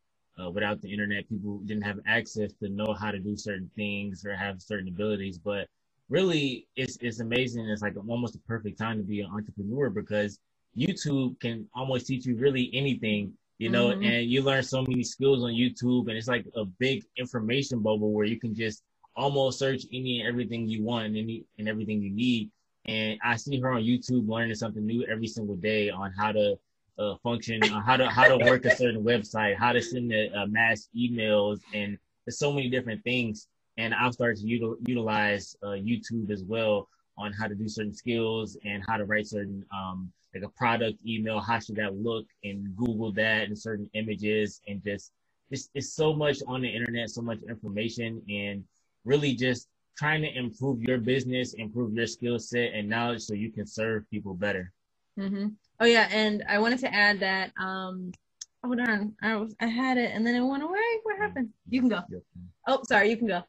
uh, 0.42 0.50
without 0.50 0.82
the 0.82 0.92
internet, 0.92 1.28
people 1.30 1.60
didn't 1.66 1.84
have 1.84 2.00
access 2.06 2.54
to 2.62 2.70
know 2.70 2.96
how 3.00 3.12
to 3.12 3.20
do 3.20 3.36
certain 3.36 3.70
things 3.76 4.26
or 4.26 4.36
have 4.36 4.62
certain 4.62 4.88
abilities. 4.88 5.38
But 5.38 5.68
really, 6.10 6.68
it's 6.76 6.98
it's 7.02 7.20
amazing. 7.20 7.68
It's 7.70 7.82
like 7.82 7.96
almost 8.08 8.36
a 8.36 8.40
perfect 8.40 8.78
time 8.78 8.98
to 8.98 9.04
be 9.04 9.22
an 9.22 9.32
entrepreneur 9.32 9.90
because 9.90 10.40
YouTube 10.78 11.40
can 11.40 11.68
almost 11.74 12.08
teach 12.08 12.26
you 12.26 12.36
really 12.36 12.70
anything, 12.74 13.34
you 13.58 13.70
know, 13.70 13.88
mm-hmm. 13.88 14.04
and 14.04 14.30
you 14.30 14.44
learn 14.44 14.64
so 14.64 14.84
many 14.84 15.04
skills 15.04 15.44
on 15.44 15.52
YouTube, 15.52 16.08
and 16.08 16.18
it's 16.18 16.28
like 16.28 16.46
a 16.56 16.66
big 16.66 17.04
information 17.18 17.80
bubble 17.80 18.12
where 18.12 18.26
you 18.26 18.40
can 18.40 18.54
just 18.54 18.84
almost 19.16 19.58
search 19.58 19.84
any 19.92 20.20
and 20.20 20.30
everything 20.30 20.68
you 20.68 20.84
want 20.84 21.08
and 21.08 21.18
any 21.18 21.44
and 21.58 21.68
everything 21.68 22.02
you 22.02 22.12
need. 22.12 22.52
And 22.86 23.20
I 23.24 23.36
see 23.36 23.60
her 23.60 23.74
on 23.74 23.82
YouTube 23.82 24.30
learning 24.30 24.56
something 24.56 24.86
new 24.86 25.04
every 25.06 25.28
single 25.28 25.56
day 25.56 25.90
on 25.90 26.14
how 26.14 26.32
to 26.32 26.58
uh, 27.00 27.16
function, 27.24 27.62
uh, 27.64 27.82
how 27.82 27.98
to 27.98 28.10
how 28.10 28.28
to 28.28 28.38
work 28.46 28.66
a 28.66 28.76
certain 28.76 29.04
website, 29.04 29.56
how 29.58 29.72
to 29.72 29.82
send 29.82 30.12
a, 30.12 30.32
uh, 30.38 30.46
mass 30.48 30.90
emails, 30.96 31.60
and 31.74 31.98
there's 32.26 32.40
so 32.40 32.52
many 32.52 32.70
different 32.70 33.04
things. 33.04 33.48
And 33.78 33.94
I've 33.94 34.14
started 34.14 34.42
to 34.42 34.48
util- 34.48 34.78
utilize 34.88 35.56
uh, 35.62 35.78
YouTube 35.78 36.32
as 36.32 36.44
well 36.44 36.90
on 37.18 37.32
how 37.34 37.48
to 37.48 37.56
do 37.56 37.68
certain 37.68 37.94
skills 37.94 38.58
and 38.66 38.84
how 38.88 38.98
to 38.98 39.06
write 39.06 39.28
certain 39.28 39.64
um, 39.72 40.12
like 40.34 40.44
a 40.44 40.50
product 40.50 40.98
email. 41.06 41.40
How 41.40 41.60
should 41.60 41.76
that 41.76 41.96
look? 41.96 42.26
And 42.44 42.76
Google 42.76 43.12
that 43.14 43.48
and 43.48 43.58
certain 43.58 43.90
images 43.94 44.62
and 44.68 44.84
just 44.84 45.12
it's, 45.50 45.70
it's 45.74 45.94
so 45.94 46.14
much 46.14 46.40
on 46.48 46.62
the 46.62 46.68
internet, 46.68 47.10
so 47.10 47.22
much 47.22 47.40
information, 47.48 48.22
and 48.30 48.64
really 49.06 49.34
just 49.34 49.68
trying 49.98 50.22
to 50.22 50.38
improve 50.38 50.82
your 50.82 50.98
business, 50.98 51.54
improve 51.54 51.94
your 51.94 52.08
skill 52.08 52.38
set 52.38 52.74
and 52.74 52.90
knowledge 52.90 53.22
so 53.22 53.34
you 53.34 53.52
can 53.52 53.66
serve 53.66 54.10
people 54.12 54.34
better. 54.34 54.72
Mm-hmm. 55.18 55.48
Oh 55.80 55.86
yeah, 55.86 56.08
and 56.12 56.44
I 56.50 56.60
wanted 56.60 56.80
to 56.80 56.94
add 56.94 57.20
that. 57.20 57.52
Um, 57.60 58.12
oh 58.64 58.74
darn, 58.74 59.14
I 59.22 59.36
was 59.36 59.56
I 59.60 59.68
had 59.68 59.98
it 59.98 60.12
and 60.14 60.26
then 60.26 60.36
it 60.36 60.42
went 60.42 60.64
away. 60.64 60.80
What 61.04 61.18
happened? 61.18 61.50
You 61.70 61.82
can 61.82 61.90
go. 61.90 62.02
Oh, 62.68 62.82
sorry, 62.88 63.10
you 63.10 63.18
can 63.18 63.28
go. 63.28 63.44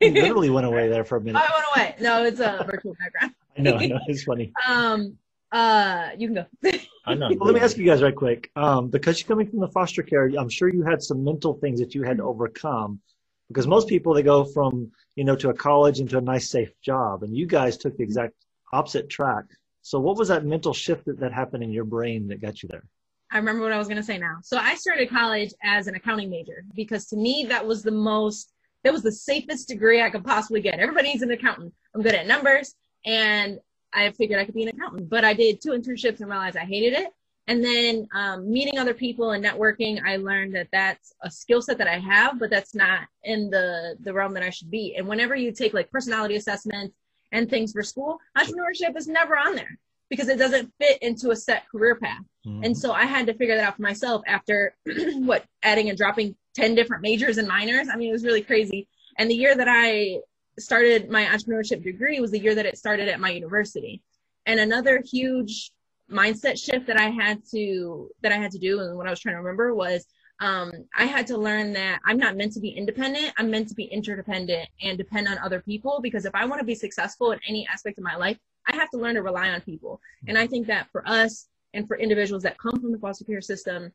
it 0.00 0.12
literally 0.14 0.50
went 0.50 0.66
away 0.66 0.88
there 0.88 1.04
for 1.04 1.16
a 1.16 1.20
minute. 1.20 1.40
Oh, 1.40 1.46
I 1.48 1.56
went 1.56 1.92
away. 1.98 2.04
No, 2.04 2.24
it's 2.24 2.40
a 2.40 2.66
virtual 2.68 2.94
background. 2.98 3.34
I 3.56 3.62
know, 3.62 3.76
I 3.76 3.86
know, 3.86 3.98
it's 4.06 4.24
funny. 4.24 4.52
Um, 4.68 5.16
uh, 5.52 6.08
you 6.16 6.28
can 6.28 6.34
go. 6.34 6.72
I 7.06 7.14
know. 7.14 7.28
Well, 7.36 7.46
let 7.46 7.54
me 7.54 7.60
ask 7.60 7.76
you 7.76 7.84
guys 7.84 8.02
right 8.02 8.14
quick. 8.14 8.50
Um, 8.56 8.88
because 8.88 9.20
you're 9.20 9.28
coming 9.28 9.48
from 9.48 9.60
the 9.60 9.68
foster 9.68 10.02
care, 10.02 10.30
I'm 10.38 10.48
sure 10.48 10.68
you 10.68 10.82
had 10.82 11.02
some 11.02 11.22
mental 11.22 11.54
things 11.54 11.78
that 11.80 11.94
you 11.94 12.02
had 12.02 12.16
to 12.16 12.24
overcome. 12.24 13.00
Because 13.48 13.66
most 13.66 13.86
people 13.86 14.14
they 14.14 14.22
go 14.22 14.44
from 14.44 14.90
you 15.14 15.24
know 15.24 15.36
to 15.36 15.50
a 15.50 15.54
college 15.54 16.00
into 16.00 16.16
a 16.16 16.22
nice 16.22 16.48
safe 16.50 16.72
job, 16.80 17.22
and 17.22 17.36
you 17.36 17.46
guys 17.46 17.76
took 17.76 17.96
the 17.96 18.02
exact 18.02 18.34
opposite 18.72 19.10
track. 19.10 19.44
So 19.82 19.98
what 19.98 20.16
was 20.16 20.28
that 20.28 20.44
mental 20.44 20.72
shift 20.72 21.04
that, 21.06 21.18
that 21.20 21.32
happened 21.32 21.64
in 21.64 21.70
your 21.70 21.84
brain 21.84 22.28
that 22.28 22.40
got 22.40 22.62
you 22.62 22.68
there? 22.68 22.84
I 23.30 23.38
remember 23.38 23.62
what 23.62 23.72
I 23.72 23.78
was 23.78 23.88
going 23.88 23.96
to 23.96 24.02
say 24.02 24.18
now. 24.18 24.38
So 24.42 24.58
I 24.58 24.74
started 24.74 25.10
college 25.10 25.52
as 25.62 25.86
an 25.86 25.94
accounting 25.94 26.30
major 26.30 26.64
because 26.74 27.06
to 27.06 27.16
me 27.16 27.46
that 27.48 27.66
was 27.66 27.82
the 27.82 27.90
most 27.90 28.52
that 28.84 28.92
was 28.92 29.02
the 29.02 29.12
safest 29.12 29.68
degree 29.68 30.02
I 30.02 30.10
could 30.10 30.24
possibly 30.24 30.60
get. 30.60 30.80
Everybody 30.80 31.08
needs 31.08 31.22
an 31.22 31.30
accountant. 31.30 31.72
I'm 31.94 32.02
good 32.02 32.14
at 32.14 32.26
numbers 32.26 32.74
and 33.06 33.58
I 33.92 34.10
figured 34.10 34.40
I 34.40 34.44
could 34.44 34.54
be 34.54 34.64
an 34.64 34.70
accountant. 34.70 35.08
But 35.08 35.24
I 35.24 35.34
did 35.34 35.60
two 35.60 35.70
internships 35.70 36.20
and 36.20 36.28
realized 36.28 36.56
I 36.56 36.64
hated 36.64 36.94
it. 36.94 37.08
And 37.46 37.64
then 37.64 38.06
um, 38.14 38.50
meeting 38.50 38.78
other 38.78 38.94
people 38.94 39.32
and 39.32 39.44
networking, 39.44 40.00
I 40.04 40.16
learned 40.16 40.54
that 40.54 40.68
that's 40.72 41.12
a 41.22 41.30
skill 41.30 41.60
set 41.60 41.78
that 41.78 41.88
I 41.88 41.98
have, 41.98 42.38
but 42.38 42.50
that's 42.50 42.74
not 42.74 43.00
in 43.24 43.50
the 43.50 43.96
the 44.00 44.12
realm 44.12 44.34
that 44.34 44.42
I 44.42 44.50
should 44.50 44.70
be. 44.70 44.94
And 44.96 45.08
whenever 45.08 45.34
you 45.34 45.52
take 45.52 45.74
like 45.74 45.90
personality 45.90 46.36
assessments 46.36 46.94
and 47.32 47.50
things 47.50 47.72
for 47.72 47.82
school, 47.82 48.18
entrepreneurship 48.36 48.96
is 48.96 49.08
never 49.08 49.36
on 49.36 49.56
there 49.56 49.78
because 50.10 50.28
it 50.28 50.38
doesn't 50.38 50.72
fit 50.78 51.02
into 51.02 51.30
a 51.30 51.36
set 51.36 51.68
career 51.70 51.96
path. 51.96 52.22
Mm-hmm. 52.46 52.64
And 52.64 52.76
so 52.76 52.92
I 52.92 53.04
had 53.04 53.26
to 53.26 53.34
figure 53.34 53.56
that 53.56 53.66
out 53.66 53.76
for 53.76 53.82
myself 53.82 54.22
after 54.26 54.74
what 54.84 55.44
adding 55.62 55.88
and 55.88 55.96
dropping 55.96 56.36
10 56.54 56.74
different 56.74 57.02
majors 57.02 57.38
and 57.38 57.48
minors. 57.48 57.88
I 57.90 57.96
mean, 57.96 58.10
it 58.10 58.12
was 58.12 58.24
really 58.24 58.42
crazy. 58.42 58.88
And 59.18 59.30
the 59.30 59.34
year 59.34 59.56
that 59.56 59.68
I 59.68 60.18
started 60.58 61.10
my 61.10 61.24
entrepreneurship 61.24 61.82
degree 61.82 62.20
was 62.20 62.30
the 62.30 62.38
year 62.38 62.54
that 62.54 62.66
it 62.66 62.76
started 62.76 63.08
at 63.08 63.20
my 63.20 63.30
university. 63.30 64.02
And 64.44 64.60
another 64.60 65.02
huge 65.10 65.72
mindset 66.10 66.62
shift 66.62 66.86
that 66.88 67.00
I 67.00 67.08
had 67.08 67.42
to 67.52 68.10
that 68.22 68.32
I 68.32 68.36
had 68.36 68.50
to 68.52 68.58
do 68.58 68.80
and 68.80 68.96
what 68.96 69.06
I 69.06 69.10
was 69.10 69.20
trying 69.20 69.34
to 69.34 69.40
remember 69.40 69.74
was 69.74 70.06
um, 70.42 70.72
I 70.98 71.04
had 71.04 71.28
to 71.28 71.38
learn 71.38 71.72
that 71.74 72.00
I'm 72.04 72.18
not 72.18 72.36
meant 72.36 72.52
to 72.54 72.60
be 72.60 72.70
independent. 72.70 73.32
I'm 73.38 73.48
meant 73.48 73.68
to 73.68 73.74
be 73.76 73.84
interdependent 73.84 74.68
and 74.82 74.98
depend 74.98 75.28
on 75.28 75.38
other 75.38 75.60
people 75.60 76.00
because 76.02 76.24
if 76.24 76.34
I 76.34 76.44
want 76.46 76.58
to 76.58 76.66
be 76.66 76.74
successful 76.74 77.30
in 77.30 77.38
any 77.48 77.64
aspect 77.72 77.96
of 77.96 78.02
my 78.02 78.16
life, 78.16 78.36
I 78.66 78.74
have 78.74 78.90
to 78.90 78.96
learn 78.96 79.14
to 79.14 79.22
rely 79.22 79.50
on 79.50 79.60
people. 79.60 80.00
And 80.26 80.36
I 80.36 80.48
think 80.48 80.66
that 80.66 80.88
for 80.90 81.08
us 81.08 81.46
and 81.74 81.86
for 81.86 81.96
individuals 81.96 82.42
that 82.42 82.58
come 82.58 82.80
from 82.80 82.90
the 82.90 82.98
foster 82.98 83.24
care 83.24 83.40
system, 83.40 83.92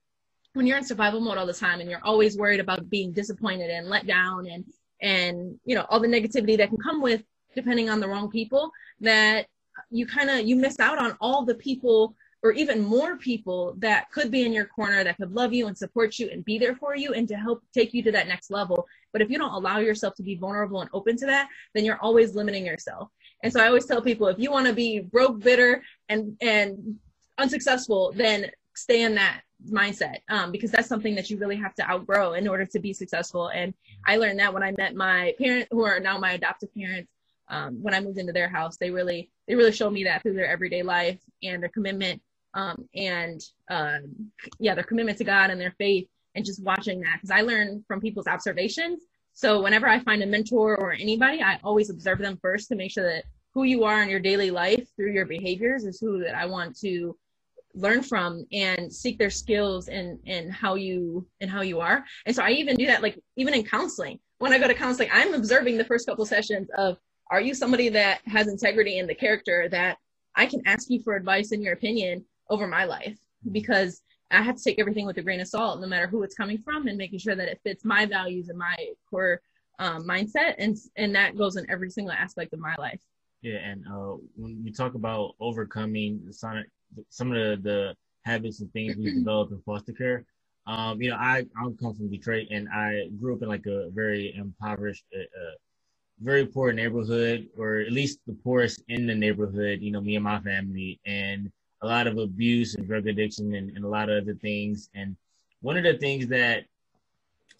when 0.54 0.66
you're 0.66 0.78
in 0.78 0.86
survival 0.86 1.20
mode 1.20 1.38
all 1.38 1.46
the 1.46 1.54
time 1.54 1.82
and 1.82 1.90
you're 1.90 2.04
always 2.06 2.38
worried 2.38 2.62
about 2.62 2.90
being 2.90 3.12
disappointed 3.12 3.70
and 3.70 3.90
let 3.90 4.08
down 4.08 4.48
and 4.48 4.64
and 5.02 5.60
you 5.66 5.76
know 5.76 5.86
all 5.90 6.00
the 6.00 6.08
negativity 6.08 6.58
that 6.58 6.70
can 6.70 6.78
come 6.78 7.02
with 7.02 7.24
depending 7.56 7.90
on 7.90 8.00
the 8.00 8.08
wrong 8.08 8.32
people 8.32 8.72
that 9.02 9.48
you 9.92 10.08
kind 10.08 10.30
of 10.30 10.48
you 10.48 10.56
miss 10.56 10.80
out 10.80 10.98
on 10.98 11.16
all 11.20 11.46
the 11.46 11.56
people 11.56 12.16
or 12.44 12.52
even 12.52 12.82
more 12.82 13.18
people 13.18 13.74
that 13.80 14.12
could 14.12 14.30
be 14.30 14.46
in 14.46 14.54
your 14.54 14.66
corner 14.66 15.04
that 15.04 15.18
could 15.18 15.32
love 15.32 15.54
you 15.54 15.68
and 15.68 15.78
support 15.78 16.20
you 16.20 16.30
and 16.30 16.46
be 16.46 16.58
there 16.58 16.76
for 16.76 16.96
you 16.96 17.14
and 17.14 17.28
to 17.28 17.36
help 17.36 17.64
take 17.74 17.94
you 17.94 18.04
to 18.04 18.12
that 18.12 18.28
next 18.28 18.52
level. 18.52 18.88
But 19.12 19.22
if 19.22 19.30
you 19.30 19.38
don't 19.38 19.54
allow 19.54 19.80
yourself 19.80 20.16
to 20.16 20.24
be 20.24 20.36
vulnerable 20.36 20.82
and 20.82 20.90
open 20.94 21.18
to 21.18 21.26
that, 21.26 21.50
then 21.74 21.84
you're 21.84 22.00
always 22.02 22.36
limiting 22.36 22.66
yourself. 22.66 23.10
And 23.44 23.52
so 23.52 23.60
I 23.60 23.68
always 23.68 23.86
tell 23.86 24.02
people 24.02 24.28
if 24.28 24.40
you 24.40 24.52
want 24.52 24.68
to 24.68 24.74
be 24.74 25.00
broke, 25.00 25.40
bitter, 25.40 25.84
and 26.10 26.38
and 26.42 26.98
unsuccessful, 27.38 28.14
then 28.16 28.52
stay 28.76 29.02
in 29.04 29.16
that 29.16 29.42
mindset 29.72 30.18
um, 30.30 30.52
because 30.52 30.72
that's 30.72 30.88
something 30.88 31.16
that 31.16 31.30
you 31.30 31.38
really 31.38 31.56
have 31.56 31.74
to 31.76 31.90
outgrow 31.90 32.34
in 32.34 32.48
order 32.48 32.66
to 32.66 32.80
be 32.80 32.94
successful. 32.94 33.48
And 33.48 33.74
I 34.06 34.18
learned 34.18 34.40
that 34.40 34.54
when 34.54 34.64
I 34.64 34.72
met 34.72 34.96
my 34.96 35.34
parents, 35.40 35.68
who 35.72 35.84
are 35.84 36.00
now 36.00 36.18
my 36.18 36.34
adoptive 36.34 36.74
parents. 36.74 37.12
Um, 37.50 37.82
when 37.82 37.94
I 37.94 38.02
moved 38.02 38.18
into 38.18 38.34
their 38.34 38.50
house, 38.50 38.76
they 38.76 38.92
really 38.92 39.32
they 39.48 39.56
really 39.56 39.72
showed 39.72 39.94
me 39.94 40.04
that 40.04 40.22
through 40.22 40.34
their 40.34 40.50
everyday 40.50 40.84
life 40.84 41.20
and 41.42 41.64
their 41.64 41.70
commitment 41.70 42.22
um, 42.58 42.90
and 42.96 43.40
um, 43.70 44.32
yeah, 44.60 44.74
their 44.74 44.84
commitment 44.84 45.20
to 45.20 45.24
God 45.24 45.52
and 45.52 45.62
their 45.62 45.76
faith, 45.78 46.08
and 46.36 46.44
just 46.44 46.62
watching 46.64 47.00
that 47.02 47.18
because 47.18 47.32
I 47.32 47.42
learn 47.42 47.84
from 47.88 48.02
people's 48.02 48.28
observations. 48.28 49.04
So 49.34 49.62
whenever 49.62 49.88
I 49.88 50.00
find 50.00 50.24
a 50.24 50.26
mentor 50.26 50.76
or 50.76 50.94
anybody, 50.94 51.42
I 51.42 51.60
always 51.64 51.92
observe 51.92 52.18
them 52.18 52.40
first 52.42 52.68
to 52.70 52.76
make 52.76 52.92
sure 52.92 53.04
that 53.04 53.26
who 53.54 53.64
you 53.64 53.84
are 53.84 54.02
in 54.02 54.10
your 54.10 54.20
daily 54.20 54.50
life 54.50 54.88
through 54.96 55.14
your 55.14 55.26
behaviors 55.26 55.86
is 55.86 56.00
who 56.00 56.24
that 56.24 56.36
I 56.36 56.48
want 56.48 56.78
to 56.80 57.16
learn 57.76 58.02
from 58.02 58.44
and 58.52 58.92
seek 58.92 59.20
their 59.20 59.30
skills 59.30 59.88
and 59.88 60.20
and 60.26 60.52
how 60.52 60.74
you 60.74 61.28
and 61.42 61.52
how 61.52 61.62
you 61.62 61.80
are. 61.80 62.04
And 62.26 62.36
so 62.36 62.42
I 62.42 62.52
even 62.52 62.76
do 62.76 62.88
that 62.88 63.04
like 63.04 63.20
even 63.36 63.54
in 63.54 63.64
counseling. 63.64 64.20
When 64.40 64.52
I 64.52 64.60
go 64.60 64.68
to 64.68 64.74
counseling, 64.74 65.10
I'm 65.14 65.36
observing 65.36 65.78
the 65.78 65.86
first 65.86 66.08
couple 66.08 66.26
sessions 66.26 66.68
of 66.76 66.98
are 67.30 67.42
you 67.42 67.54
somebody 67.54 67.90
that 67.90 68.22
has 68.26 68.48
integrity 68.48 68.98
in 68.98 69.06
the 69.06 69.16
character 69.16 69.70
that 69.70 69.98
I 70.36 70.46
can 70.46 70.62
ask 70.66 70.90
you 70.90 71.02
for 71.04 71.16
advice 71.16 71.52
and 71.52 71.62
your 71.62 71.74
opinion 71.74 72.26
over 72.50 72.68
my 72.68 72.86
life 72.86 73.18
because 73.52 74.02
I 74.32 74.42
have 74.42 74.58
to 74.58 74.64
take 74.64 74.80
everything 74.80 75.06
with 75.06 75.18
a 75.18 75.22
grain 75.22 75.40
of 75.40 75.48
salt, 75.48 75.80
no 75.80 75.88
matter 75.88 76.08
who 76.08 76.24
it's 76.24 76.36
coming 76.36 76.58
from, 76.58 76.88
and 76.88 76.98
making 76.98 77.20
sure 77.20 77.36
that 77.36 77.48
it 77.48 77.62
fits 77.64 77.86
my 77.86 78.06
values 78.06 78.50
and 78.50 78.58
my 78.58 78.76
core 79.10 79.42
um, 79.80 80.04
mindset, 80.04 80.56
and 80.58 80.76
and 80.96 81.16
that 81.16 81.38
goes 81.38 81.56
in 81.56 81.70
every 81.70 81.90
single 81.90 82.14
aspect 82.14 82.54
of 82.54 82.60
my 82.60 82.76
life. 82.78 83.00
Yeah, 83.42 83.58
and 83.58 83.86
uh, 83.88 84.16
when 84.36 84.62
we 84.64 84.72
talk 84.72 84.96
about 84.96 85.36
overcoming 85.40 86.28
some 86.32 86.64
some 87.10 87.32
of 87.32 87.38
the, 87.38 87.70
the 87.70 87.96
habits 88.26 88.60
and 88.60 88.72
things 88.74 88.98
we 88.98 89.12
developed 89.12 89.52
in 89.52 89.62
foster 89.62 89.94
care, 89.94 90.26
um, 90.66 91.02
you 91.02 91.12
know, 91.12 91.18
I 91.18 91.46
I 91.56 91.70
come 91.80 91.94
from 91.94 92.10
Detroit, 92.10 92.48
and 92.52 92.68
I 92.70 93.08
grew 93.20 93.36
up 93.36 93.44
in 93.44 93.48
like 93.48 93.66
a 93.68 93.90
very 93.92 94.36
impoverished, 94.36 95.06
uh, 95.16 95.20
uh, 95.20 95.56
very 96.20 96.46
poor 96.46 96.74
neighborhood, 96.74 97.48
or 97.58 97.78
at 97.78 97.92
least 97.94 98.20
the 98.28 98.34
poorest 98.44 98.84
in 98.90 99.08
the 99.08 99.16
neighborhood. 99.16 99.80
You 99.82 99.92
know, 99.92 100.02
me 100.02 100.16
and 100.16 100.26
my 100.26 100.42
family, 100.42 101.00
and 101.06 101.50
a 101.82 101.88
lot 101.88 102.08
of 102.08 102.18
abuse 102.18 102.76
and 102.76 102.88
drug 102.88 103.08
addiction 103.08 103.54
and, 103.54 103.76
and 103.76 103.86
a 103.86 103.88
lot 103.88 104.10
of 104.10 104.24
other 104.24 104.34
things. 104.36 104.90
And 104.96 105.16
one 105.62 105.78
of 105.78 105.84
the 105.84 105.98
things 105.98 106.28
that 106.28 106.66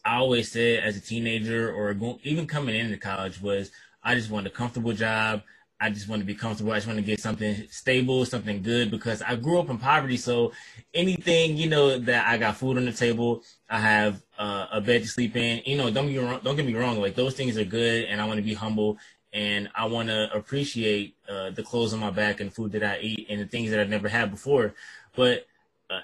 I 0.04 0.18
always 0.18 0.52
said 0.52 0.84
as 0.84 0.98
a 0.98 1.02
teenager 1.02 1.72
or 1.72 1.96
even 2.24 2.48
coming 2.48 2.76
into 2.76 2.98
college 2.98 3.42
was 3.42 3.72
I 4.04 4.16
just 4.16 4.32
want 4.32 4.48
a 4.48 4.50
comfortable 4.50 4.94
job. 4.94 5.44
I 5.80 5.92
just 5.92 6.08
want 6.08 6.22
to 6.22 6.26
be 6.26 6.34
comfortable. 6.34 6.72
I 6.72 6.78
just 6.78 6.88
want 6.88 6.98
to 6.98 7.06
get 7.06 7.20
something 7.20 7.68
stable, 7.70 8.26
something 8.26 8.64
good 8.64 8.90
because 8.90 9.22
I 9.22 9.36
grew 9.36 9.60
up 9.60 9.70
in 9.70 9.78
poverty. 9.78 10.18
So 10.18 10.54
anything, 10.94 11.56
you 11.56 11.70
know, 11.70 12.00
that 12.00 12.28
I 12.28 12.38
got 12.38 12.58
food 12.58 12.78
on 12.78 12.86
the 12.86 12.92
table, 12.92 13.44
I 13.70 13.80
have 13.80 14.24
uh, 14.40 14.68
a 14.72 14.82
bed 14.82 15.04
to 15.04 15.08
sleep 15.08 15.36
in. 15.36 15.62
You 15.66 15.78
know, 15.78 15.92
don't 15.92 16.08
get 16.08 16.16
me 16.16 16.28
wrong. 16.28 16.40
Don't 16.44 16.56
get 16.56 16.66
me 16.66 16.74
wrong. 16.74 17.00
Like 17.00 17.14
those 17.14 17.36
things 17.36 17.58
are 17.60 17.66
good, 17.66 18.06
and 18.06 18.20
I 18.20 18.26
want 18.26 18.38
to 18.38 18.44
be 18.44 18.56
humble 18.56 18.98
and 19.34 19.70
I 19.76 19.86
want 19.86 20.10
to 20.10 20.34
appreciate 20.34 21.16
uh, 21.30 21.52
the 21.52 21.64
clothes 21.64 21.94
on 21.94 22.00
my 22.00 22.10
back 22.10 22.40
and 22.40 22.54
food 22.54 22.72
that 22.74 22.84
I 22.84 23.00
eat 23.00 23.28
and 23.30 23.42
the 23.42 23.46
things 23.46 23.72
that 23.72 23.80
I've 23.80 23.90
never 23.90 24.08
had 24.08 24.32
before. 24.32 24.74
But 25.16 25.46
uh, 25.90 26.00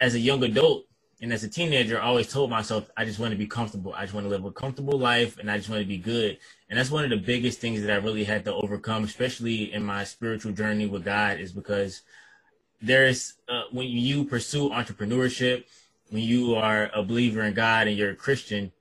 as 0.00 0.14
a 0.14 0.18
young 0.18 0.42
adult 0.42 0.86
and 1.20 1.32
as 1.32 1.44
a 1.44 1.48
teenager, 1.48 2.00
I 2.00 2.06
always 2.06 2.28
told 2.28 2.50
myself 2.50 2.90
I 2.96 3.04
just 3.04 3.18
want 3.18 3.32
to 3.32 3.38
be 3.38 3.46
comfortable. 3.46 3.94
I 3.94 4.02
just 4.02 4.14
want 4.14 4.24
to 4.24 4.30
live 4.30 4.44
a 4.44 4.50
comfortable 4.50 4.98
life 4.98 5.38
and 5.38 5.50
I 5.50 5.58
just 5.58 5.68
want 5.68 5.82
to 5.82 5.86
be 5.86 5.98
good. 5.98 6.38
And 6.70 6.78
that's 6.78 6.90
one 6.90 7.04
of 7.04 7.10
the 7.10 7.18
biggest 7.18 7.60
things 7.60 7.82
that 7.82 7.90
I 7.90 7.96
really 7.96 8.24
had 8.24 8.44
to 8.46 8.54
overcome, 8.54 9.04
especially 9.04 9.72
in 9.72 9.84
my 9.84 10.04
spiritual 10.04 10.52
journey 10.52 10.86
with 10.86 11.04
God, 11.04 11.38
is 11.38 11.52
because 11.52 12.02
there's 12.80 13.34
uh, 13.48 13.62
when 13.70 13.86
you 13.86 14.24
pursue 14.24 14.70
entrepreneurship, 14.70 15.64
when 16.10 16.22
you 16.22 16.54
are 16.54 16.90
a 16.94 17.02
believer 17.02 17.42
in 17.42 17.54
God 17.54 17.86
and 17.86 17.96
you're 17.96 18.10
a 18.10 18.16
Christian, 18.16 18.72